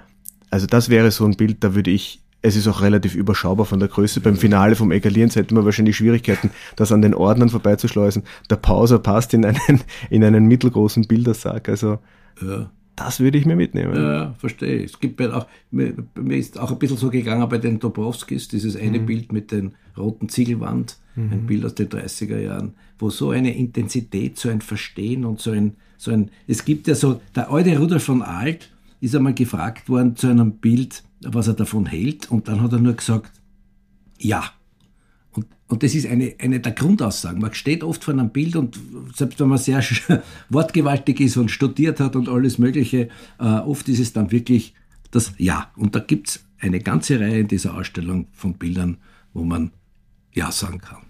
also 0.49 0.65
das 0.65 0.89
wäre 0.89 1.11
so 1.11 1.25
ein 1.25 1.35
Bild, 1.35 1.63
da 1.63 1.75
würde 1.75 1.91
ich 1.91 2.22
es 2.43 2.57
ist 2.57 2.67
auch 2.67 2.81
relativ 2.81 3.15
überschaubar 3.15 3.65
von 3.65 3.79
der 3.79 3.87
Größe. 3.87 4.19
Beim 4.19 4.35
Finale 4.35 4.75
vom 4.75 4.91
Egalierens 4.91 5.35
hätte 5.35 5.55
man 5.55 5.65
wahrscheinlich 5.65 5.95
Schwierigkeiten, 5.95 6.51
das 6.75 6.91
an 6.91 7.01
den 7.01 7.15
Ordnern 7.15 7.49
vorbeizuschleusen. 7.49 8.23
Der 8.49 8.57
Pauser 8.57 8.99
passt 8.99 9.33
in 9.33 9.45
einen, 9.45 9.81
in 10.09 10.23
einen 10.23 10.45
mittelgroßen 10.45 11.07
Bildersack. 11.07 11.69
Also 11.69 11.99
ja. 12.45 12.69
Das 12.95 13.19
würde 13.19 13.39
ich 13.39 13.45
mir 13.45 13.55
mitnehmen. 13.55 13.95
Ja, 13.95 14.35
verstehe. 14.37 14.83
Es 14.83 14.99
gibt 14.99 15.19
auch, 15.21 15.47
mir, 15.71 15.95
mir, 16.15 16.37
ist 16.37 16.59
auch 16.59 16.71
ein 16.71 16.77
bisschen 16.77 16.97
so 16.97 17.09
gegangen 17.09 17.47
bei 17.49 17.57
den 17.57 17.79
Dobrowskis, 17.79 18.49
dieses 18.49 18.75
eine 18.75 18.99
mhm. 18.99 19.05
Bild 19.07 19.31
mit 19.31 19.51
den 19.51 19.73
roten 19.97 20.29
Ziegelwand, 20.29 20.97
mhm. 21.15 21.31
ein 21.31 21.45
Bild 21.47 21.65
aus 21.65 21.73
den 21.73 21.89
30er 21.89 22.37
Jahren, 22.37 22.75
wo 22.99 23.09
so 23.09 23.31
eine 23.31 23.55
Intensität, 23.55 24.37
so 24.37 24.49
ein 24.49 24.61
Verstehen 24.61 25.25
und 25.25 25.39
so 25.39 25.51
ein, 25.51 25.75
so 25.97 26.11
ein, 26.11 26.29
es 26.45 26.65
gibt 26.65 26.87
ja 26.87 26.93
so, 26.93 27.19
der 27.35 27.51
alte 27.51 27.75
Rudolf 27.79 28.03
von 28.03 28.21
Alt 28.21 28.69
ist 29.01 29.15
einmal 29.15 29.33
gefragt 29.33 29.89
worden 29.89 30.15
zu 30.15 30.27
einem 30.27 30.57
Bild, 30.57 31.03
was 31.29 31.47
er 31.47 31.53
davon 31.53 31.85
hält, 31.85 32.31
und 32.31 32.47
dann 32.47 32.61
hat 32.61 32.73
er 32.73 32.79
nur 32.79 32.93
gesagt, 32.93 33.31
ja. 34.17 34.43
Und 35.67 35.81
das 35.81 35.95
ist 35.95 36.05
eine, 36.05 36.35
eine 36.39 36.59
der 36.59 36.73
Grundaussagen. 36.73 37.41
Man 37.41 37.53
steht 37.55 37.83
oft 37.83 38.03
vor 38.03 38.13
einem 38.13 38.29
Bild 38.29 38.55
und 38.55 38.79
selbst 39.15 39.39
wenn 39.39 39.47
man 39.47 39.57
sehr 39.57 39.83
wortgewaltig 40.49 41.19
ist 41.19 41.35
und 41.35 41.49
studiert 41.49 41.99
hat 41.99 42.15
und 42.15 42.29
alles 42.29 42.59
Mögliche, 42.59 43.09
äh, 43.39 43.43
oft 43.43 43.89
ist 43.89 43.99
es 43.99 44.13
dann 44.13 44.31
wirklich 44.31 44.75
das 45.09 45.33
Ja. 45.37 45.71
Und 45.75 45.95
da 45.95 45.99
gibt 45.99 46.29
es 46.29 46.45
eine 46.59 46.79
ganze 46.79 47.19
Reihe 47.19 47.39
in 47.39 47.47
dieser 47.47 47.75
Ausstellung 47.75 48.27
von 48.33 48.53
Bildern, 48.53 48.97
wo 49.33 49.43
man 49.43 49.71
Ja 50.33 50.51
sagen 50.51 50.79
kann. 50.79 51.01